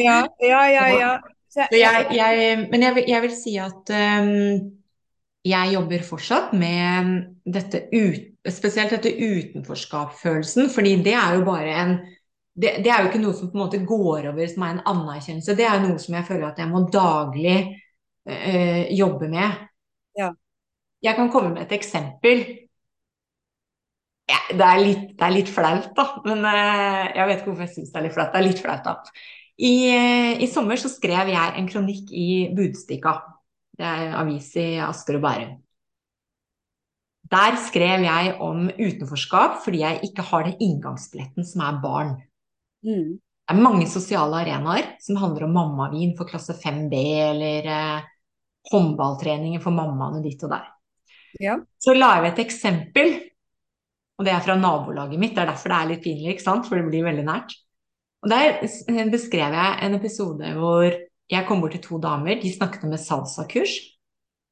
ja, 0.00 0.22
ja, 0.40 0.62
ja. 0.72 0.86
ja. 0.96 1.16
Jeg, 1.58 2.06
jeg, 2.14 2.58
men 2.70 2.84
jeg, 2.84 3.04
jeg, 3.08 3.22
vil 3.24 3.34
si 3.34 3.54
at 3.62 3.92
um, 3.94 4.68
jeg 5.48 5.72
jobber 5.74 6.04
fortsatt 6.06 6.52
med 6.58 7.14
dette 7.48 7.86
ut, 7.92 8.28
spesielt 8.48 8.94
dette 8.94 9.14
utenforskapsfølelsen, 9.16 10.70
fordi 10.72 10.94
det 11.04 11.16
er 11.18 11.38
jo 11.38 11.44
bare 11.48 11.74
en 11.82 11.98
det, 12.58 12.80
det, 12.82 12.90
er 12.90 13.04
jo 13.04 13.10
ikke 13.10 13.22
noe 13.22 13.36
som 13.38 13.50
på 13.52 13.54
en 13.54 13.62
måte 13.62 13.78
går 13.86 14.32
over 14.32 14.48
som 14.50 14.64
er 14.66 14.72
en 14.74 14.86
anerkjennelse. 14.90 15.54
Det 15.54 15.66
er 15.66 15.82
noe 15.84 15.98
som 16.02 16.16
jeg 16.16 16.26
føler 16.26 16.48
at 16.48 16.58
jeg 16.58 16.66
må 16.66 16.80
daglig 16.90 17.58
øh, 18.26 18.80
jobbe 18.98 19.28
med. 19.30 19.60
Ja. 20.18 20.32
Jeg 21.06 21.14
kan 21.14 21.30
komme 21.30 21.52
med 21.54 21.68
et 21.68 21.76
eksempel 21.76 22.42
ja, 24.28 24.40
det, 24.50 24.64
er 24.64 24.80
litt, 24.82 25.04
det, 25.14 25.24
er 25.24 25.32
litt, 25.32 25.50
flaut, 25.52 25.86
da. 25.96 26.08
Men 26.26 26.42
uh, 26.44 27.04
jeg 27.14 27.28
vet 27.28 27.38
ikke 27.38 27.52
hvorfor 27.52 27.64
jeg 27.64 27.74
syns 27.76 27.92
det 27.92 28.00
er 28.00 28.06
litt 28.08 28.16
flaut. 28.16 28.32
Det 28.34 28.40
er 28.40 28.46
litt 28.48 28.64
flaut, 28.64 28.84
da. 28.84 29.28
I, 29.58 29.74
uh, 29.90 30.32
I, 30.38 30.46
sommer 30.50 30.78
så 30.78 30.90
skrev 30.90 31.32
jeg 31.32 31.54
en 31.58 31.68
kronikk 31.70 32.12
i 32.14 32.28
Budstikka. 32.54 33.16
Det 33.78 33.86
er 33.86 34.14
avis 34.18 34.52
i 34.58 34.68
Asker 34.82 35.18
og 35.18 35.24
Bærum. 35.26 35.56
Der 37.28 37.56
skrev 37.60 38.04
jeg 38.06 38.36
om 38.40 38.68
utenforskap 38.70 39.58
fordi 39.64 39.82
jeg 39.82 40.00
ikke 40.08 40.24
har 40.30 40.46
den 40.46 40.60
inngangsbilletten 40.64 41.46
som 41.46 41.64
er 41.66 41.80
barn. 41.82 42.14
Mm. 42.86 43.18
Det 43.18 43.56
er 43.56 43.64
mange 43.64 43.88
sosiale 43.90 44.42
arenaer 44.42 44.94
som 45.02 45.18
handler 45.20 45.46
om 45.46 45.54
mammavin 45.56 46.14
for 46.16 46.28
klasse 46.28 46.56
5B, 46.56 46.98
eller 47.30 47.68
eh, 47.72 48.08
håndballtreninger 48.72 49.62
for 49.64 49.72
mammaene 49.76 50.20
ditt 50.24 50.42
og 50.44 50.52
der. 50.52 50.66
Ja. 51.40 51.56
Så 51.80 51.94
la 51.96 52.14
jeg 52.16 52.24
ved 52.24 52.34
et 52.34 52.42
eksempel, 52.44 53.14
og 54.18 54.26
det 54.28 54.34
er 54.34 54.44
fra 54.44 54.56
nabolaget 54.58 55.20
mitt. 55.20 55.34
Det 55.36 55.44
er 55.44 55.52
derfor 55.52 55.72
det 55.72 55.78
er 55.78 55.90
litt 55.92 56.04
pinlig, 56.04 56.34
ikke 56.34 56.44
sant? 56.44 56.68
For 56.68 56.76
det 56.76 56.88
blir 56.90 57.06
veldig 57.08 57.24
nært. 57.28 57.56
Og 58.24 58.32
der 58.32 59.10
beskrev 59.12 59.54
jeg 59.54 59.78
en 59.86 59.94
episode 59.94 60.50
hvor 60.58 60.88
jeg 61.28 61.46
kom 61.46 61.60
bort 61.62 61.76
til 61.76 61.84
to 61.84 61.98
damer, 62.02 62.40
de 62.40 62.50
snakket 62.52 62.86
om 62.88 62.94
et 62.96 63.04
salsakurs. 63.04 63.74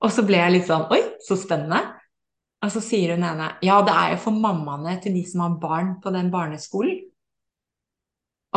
Og 0.04 0.12
så 0.12 0.22
ble 0.28 0.38
jeg 0.38 0.52
litt 0.52 0.68
sånn 0.68 0.90
Oi, 0.92 1.00
så 1.24 1.38
spennende. 1.40 1.80
Og 2.64 2.72
så 2.72 2.82
sier 2.84 3.14
hun 3.14 3.24
ene 3.26 3.52
Ja, 3.64 3.80
det 3.84 3.94
er 3.94 4.14
jo 4.14 4.22
for 4.26 4.36
mammaene 4.36 4.96
til 5.02 5.16
de 5.16 5.24
som 5.28 5.44
har 5.44 5.58
barn 5.60 5.96
på 6.02 6.12
den 6.14 6.30
barneskolen. 6.32 7.04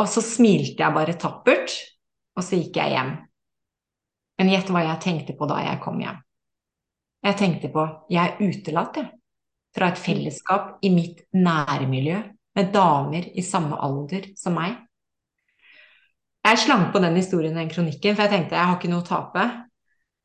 Og 0.00 0.08
så 0.08 0.22
smilte 0.24 0.80
jeg 0.80 0.96
bare 0.96 1.16
tappert, 1.20 1.74
og 2.36 2.44
så 2.46 2.56
gikk 2.56 2.78
jeg 2.80 2.94
hjem. 2.94 3.14
Men 4.40 4.52
gjett 4.54 4.70
hva 4.72 4.84
jeg 4.86 5.02
tenkte 5.04 5.34
på 5.36 5.48
da 5.50 5.58
jeg 5.66 5.80
kom 5.84 5.98
hjem. 6.00 6.20
Jeg 7.26 7.36
tenkte 7.36 7.68
på 7.72 7.84
jeg 8.12 8.20
er 8.22 8.38
utelatt, 8.40 9.00
jeg. 9.00 9.10
Fra 9.76 9.90
et 9.92 10.00
fellesskap 10.02 10.80
i 10.82 10.88
mitt 10.90 11.20
nærmiljø 11.36 12.16
med 12.58 12.72
damer 12.74 13.28
i 13.38 13.44
samme 13.46 13.76
alder 13.78 14.32
som 14.38 14.56
meg. 14.58 14.78
Jeg 16.50 16.64
slang 16.64 16.88
på 16.90 16.98
den 16.98 17.14
historien 17.14 17.54
i 17.54 17.60
den 17.60 17.68
kronikken, 17.70 18.16
for 18.16 18.26
jeg 18.26 18.32
tenkte 18.32 18.56
jeg 18.56 18.66
har 18.66 18.78
ikke 18.80 18.88
noe 18.90 19.04
å 19.04 19.06
tape. 19.06 19.42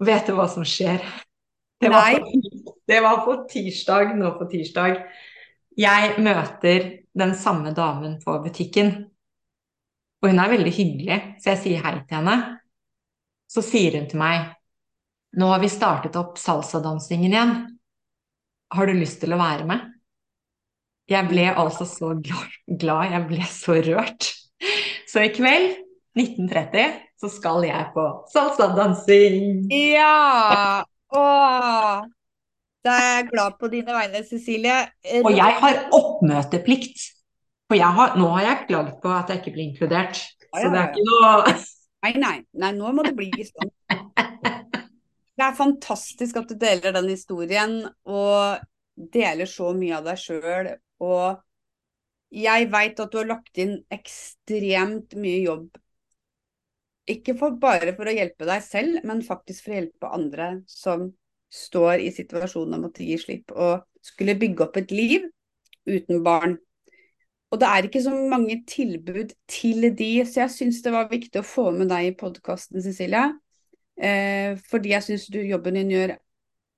Vet 0.07 0.25
du 0.25 0.33
hva 0.33 0.47
som 0.49 0.63
skjer? 0.65 1.03
Det 1.83 1.91
var, 1.93 2.15
på, 2.17 2.71
det 2.89 3.01
var 3.05 3.19
på 3.27 3.35
tirsdag, 3.51 4.15
nå 4.17 4.31
på 4.39 4.47
tirsdag. 4.49 5.03
Jeg 5.77 6.15
møter 6.25 6.87
den 7.13 7.35
samme 7.37 7.75
damen 7.77 8.17
på 8.23 8.39
butikken. 8.41 8.89
Og 10.23 10.31
hun 10.31 10.41
er 10.41 10.49
veldig 10.55 10.73
hyggelig, 10.73 11.19
så 11.43 11.53
jeg 11.53 11.61
sier 11.61 11.85
hei 11.85 11.93
til 11.99 12.17
henne. 12.17 12.35
Så 13.51 13.61
sier 13.61 13.99
hun 13.99 14.09
til 14.09 14.23
meg 14.23 14.51
Nå 15.35 15.51
har 15.51 15.59
vi 15.61 15.67
startet 15.69 16.15
opp 16.15 16.39
salsadansingen 16.39 17.33
igjen. 17.33 17.55
Har 18.73 18.87
du 18.87 18.97
lyst 18.97 19.19
til 19.21 19.35
å 19.35 19.41
være 19.41 19.67
med? 19.67 19.89
Jeg 21.11 21.27
ble 21.29 21.51
altså 21.51 21.85
så 21.85 22.15
glad, 22.17 23.11
jeg 23.11 23.25
ble 23.29 23.49
så 23.51 23.81
rørt. 23.83 24.31
Så 25.11 25.27
i 25.27 25.33
kveld 25.35 25.84
1930 26.15 26.99
så 27.19 27.29
skal 27.31 27.65
jeg 27.67 27.91
på 27.95 28.05
salsadansing. 28.31 29.65
Ja! 29.71 30.83
Åh! 31.15 32.03
Da 32.85 32.95
er 33.01 33.13
jeg 33.17 33.29
glad 33.31 33.57
på 33.59 33.67
dine 33.71 33.95
vegne, 33.95 34.21
Cecilie. 34.27 34.77
Og 35.23 35.31
jeg 35.35 35.59
har 35.61 35.79
oppmøteplikt. 35.95 37.07
For 37.65 37.81
har, 37.81 38.13
nå 38.19 38.27
har 38.35 38.43
jeg 38.45 38.65
klaget 38.69 38.99
på 39.01 39.09
at 39.09 39.31
jeg 39.31 39.41
ikke 39.41 39.55
blir 39.55 39.69
inkludert. 39.71 40.19
Så 40.53 40.69
det 40.69 40.81
er 40.81 40.91
ikke 40.91 41.07
noe 41.09 41.55
Nei, 42.05 42.11
nei. 42.21 42.35
nei 42.53 42.69
nå 42.77 42.91
må 42.93 43.01
det 43.07 43.15
bli 43.17 43.31
sånn. 43.47 43.71
Det 45.35 45.43
er 45.43 45.55
fantastisk 45.57 46.37
at 46.37 46.51
du 46.51 46.53
deler 46.61 46.93
den 46.93 47.09
historien, 47.09 47.79
og 48.05 48.61
deler 48.95 49.49
så 49.49 49.71
mye 49.75 49.97
av 49.97 50.05
deg 50.05 50.21
sjøl. 50.21 50.69
Og 51.01 51.41
jeg 52.35 52.69
veit 52.71 53.01
at 53.01 53.11
du 53.11 53.17
har 53.19 53.31
lagt 53.33 53.59
inn 53.59 53.79
ekstremt 53.91 55.17
mye 55.17 55.41
jobb 55.47 55.81
ikke 57.09 57.35
for, 57.37 57.55
bare 57.61 57.93
for 57.97 58.09
å 58.09 58.15
hjelpe 58.15 58.47
deg 58.49 58.63
selv, 58.65 58.99
men 59.05 59.23
faktisk 59.25 59.65
for 59.65 59.73
å 59.73 59.79
hjelpe 59.79 60.11
andre 60.17 60.49
som 60.69 61.09
står 61.53 62.01
i 62.03 62.11
situasjonen 62.13 62.79
om 62.79 62.87
å 62.87 62.93
gi 62.93 63.17
slipp 63.21 63.53
og 63.53 63.85
skulle 64.03 64.37
bygge 64.39 64.65
opp 64.65 64.79
et 64.81 64.93
liv 64.93 65.27
uten 65.85 66.23
barn. 66.25 66.57
Og 67.53 67.61
det 67.61 67.69
er 67.69 67.87
ikke 67.87 68.01
så 68.03 68.11
mange 68.31 68.57
tilbud 68.67 69.31
til 69.47 69.89
de, 69.95 70.09
så 70.27 70.43
jeg 70.43 70.53
syns 70.55 70.81
det 70.83 70.93
var 70.95 71.11
viktig 71.11 71.39
å 71.39 71.45
få 71.45 71.69
med 71.75 71.91
deg 71.93 72.09
i 72.09 72.15
podkasten, 72.17 72.81
Cecilie. 72.83 73.29
Eh, 73.95 74.57
fordi 74.67 74.91
jeg 74.91 75.05
syns 75.05 75.29
jobben, 75.31 75.79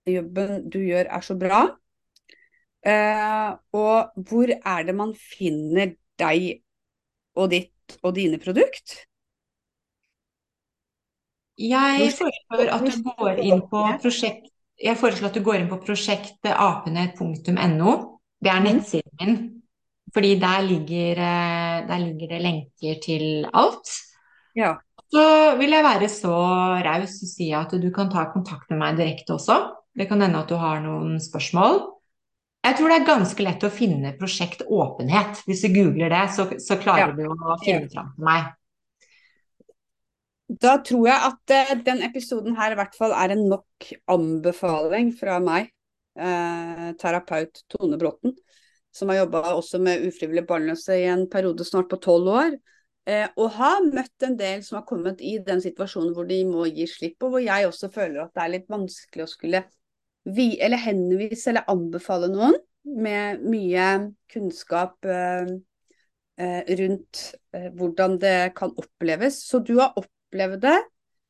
jobben 0.05 0.67
du 0.69 0.80
gjør 0.84 1.09
er 1.17 1.25
så 1.25 1.38
bra. 1.39 1.63
Eh, 2.86 3.49
og 3.80 4.28
hvor 4.28 4.53
er 4.53 4.86
det 4.86 4.95
man 4.95 5.15
finner 5.17 5.95
deg 6.19 6.61
og 7.39 7.49
ditt 7.55 7.97
og 8.03 8.13
dine 8.19 8.38
produkt? 8.43 9.07
Jeg 11.58 12.12
foreslår 12.14 12.70
at 12.76 12.84
du 12.86 12.99
går 13.08 13.39
inn 13.41 13.64
på 13.72 13.82
prosjekt 14.03 14.51
jeg 14.78 14.93
foreslår 14.99 15.32
at 15.32 15.38
du 15.38 15.43
går 15.45 15.62
inn 15.62 15.70
på 15.72 15.80
prosjektapenet.no. 15.82 17.93
Det 18.38 18.51
er 18.51 18.60
mm. 18.62 18.68
nettsiden 18.68 19.14
min. 19.22 19.38
Fordi 20.14 20.39
der 20.39 20.62
ligger, 20.64 21.12
eh, 21.20 21.88
der 21.88 21.97
ligger 22.03 22.28
det 22.32 22.41
lenker 22.41 22.95
til 23.03 23.47
alt. 23.53 23.89
Ja. 24.55 24.76
Så 25.12 25.55
vil 25.60 25.72
jeg 25.72 25.84
være 25.84 26.10
så 26.12 26.36
raus 26.86 27.24
og 27.24 27.28
si 27.32 27.53
at 27.55 27.72
du 27.82 27.91
kan 27.95 28.10
ta 28.12 28.26
kontakt 28.32 28.70
med 28.72 28.80
meg 28.82 28.97
direkte 28.99 29.34
også. 29.36 29.58
Det 29.97 30.08
kan 30.10 30.22
hende 30.22 30.39
at 30.43 30.49
du 30.51 30.55
har 30.62 30.80
noen 30.84 31.20
spørsmål. 31.22 31.74
Jeg 32.68 32.76
tror 32.78 32.88
det 32.91 32.97
er 32.97 33.05
ganske 33.08 33.43
lett 33.45 33.64
å 33.64 33.70
finne 33.72 34.18
prosjekt 34.20 34.62
åpenhet. 34.68 35.43
Hvis 35.47 35.64
du 35.64 35.70
googler 35.74 36.10
det, 36.14 36.26
så, 36.36 36.43
så 36.62 36.76
klarer 36.82 37.10
ja. 37.16 37.18
du 37.18 37.24
å 37.32 37.58
finne 37.64 37.89
fram 37.93 38.10
til 38.14 38.24
meg. 38.28 38.41
Da 40.47 40.77
tror 40.79 41.09
jeg 41.09 41.27
at 41.27 41.51
uh, 41.51 41.73
den 41.83 42.03
episoden 42.07 42.55
her 42.55 42.71
i 42.71 42.77
hvert 42.79 42.95
fall 42.95 43.11
er 43.11 43.33
en 43.33 43.43
nok 43.51 43.89
anbefaling 44.07 45.11
fra 45.19 45.41
meg, 45.43 45.73
uh, 46.15 46.93
terapeut 47.01 47.65
Tone 47.73 47.99
Bråten, 47.99 48.31
som 48.95 49.11
har 49.11 49.25
jobba 49.25 49.43
også 49.57 49.81
med 49.83 50.07
ufrivillig 50.07 50.45
barnløse 50.47 50.95
i 51.01 51.09
en 51.11 51.25
periode 51.29 51.67
snart 51.67 51.91
på 51.91 51.99
tolv 51.99 52.31
år. 52.31 52.55
Uh, 53.07 53.27
og 53.35 53.51
har 53.59 53.91
møtt 53.91 54.23
en 54.23 54.39
del 54.39 54.63
som 54.63 54.79
har 54.79 54.87
kommet 54.87 55.19
i 55.19 55.35
den 55.43 55.59
situasjonen 55.63 56.15
hvor 56.15 56.27
de 56.31 56.39
må 56.47 56.63
gi 56.71 56.87
slipp, 56.87 57.19
og 57.27 57.35
hvor 57.35 57.43
jeg 57.43 57.67
også 57.67 57.91
føler 57.91 58.23
at 58.23 58.31
det 58.31 58.45
er 58.45 58.55
litt 58.55 58.71
vanskelig 58.71 59.27
å 59.27 59.31
skulle 59.31 59.65
vi, 60.27 60.53
eller 60.63 60.79
henvise 60.79 61.51
eller 61.51 61.67
anbefale 61.71 62.31
noen 62.31 62.55
med 62.87 63.43
mye 63.43 63.87
kunnskap 64.31 65.07
rundt 66.37 67.21
hvordan 67.79 68.17
det 68.21 68.35
kan 68.55 68.75
oppleves. 68.75 69.39
Så 69.47 69.59
du 69.63 69.73
har 69.79 69.95
opplevd 69.95 70.16
oppleve 70.28 70.59
det. 70.61 70.78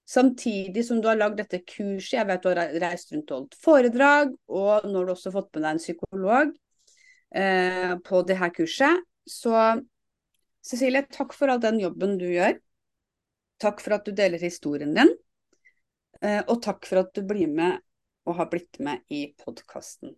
Samtidig 0.07 0.85
som 0.87 1.01
du 1.01 1.09
har 1.09 1.19
lagd 1.19 1.37
dette 1.41 1.59
kurset. 1.67 2.15
Jeg 2.15 2.27
vet 2.29 2.43
du 2.43 2.49
har 2.49 2.77
reist 2.81 3.11
rundt 3.11 3.31
og 3.31 3.41
holdt 3.41 3.57
foredrag, 3.59 4.31
og 4.47 4.87
nå 4.87 5.01
har 5.01 5.09
du 5.09 5.13
også 5.13 5.33
fått 5.35 5.49
med 5.55 5.65
deg 5.65 5.73
en 5.73 5.81
psykolog 5.83 6.53
eh, 7.35 7.93
på 8.07 8.21
det 8.27 8.37
her 8.39 8.53
kurset. 8.55 9.03
Så 9.27 9.53
Cecilie, 10.63 11.03
takk 11.11 11.35
for 11.35 11.51
all 11.51 11.59
den 11.63 11.81
jobben 11.83 12.15
du 12.19 12.27
gjør. 12.29 12.55
Takk 13.59 13.81
for 13.83 13.97
at 13.97 14.07
du 14.07 14.15
deler 14.15 14.39
historien 14.39 14.93
din. 14.95 15.11
Eh, 16.21 16.39
og 16.47 16.61
takk 16.63 16.87
for 16.87 17.03
at 17.03 17.11
du 17.15 17.25
blir 17.27 17.51
med 17.51 17.83
og 18.27 18.39
har 18.39 18.49
blitt 18.51 18.79
med 18.83 19.03
i 19.11 19.27
podkasten. 19.39 20.15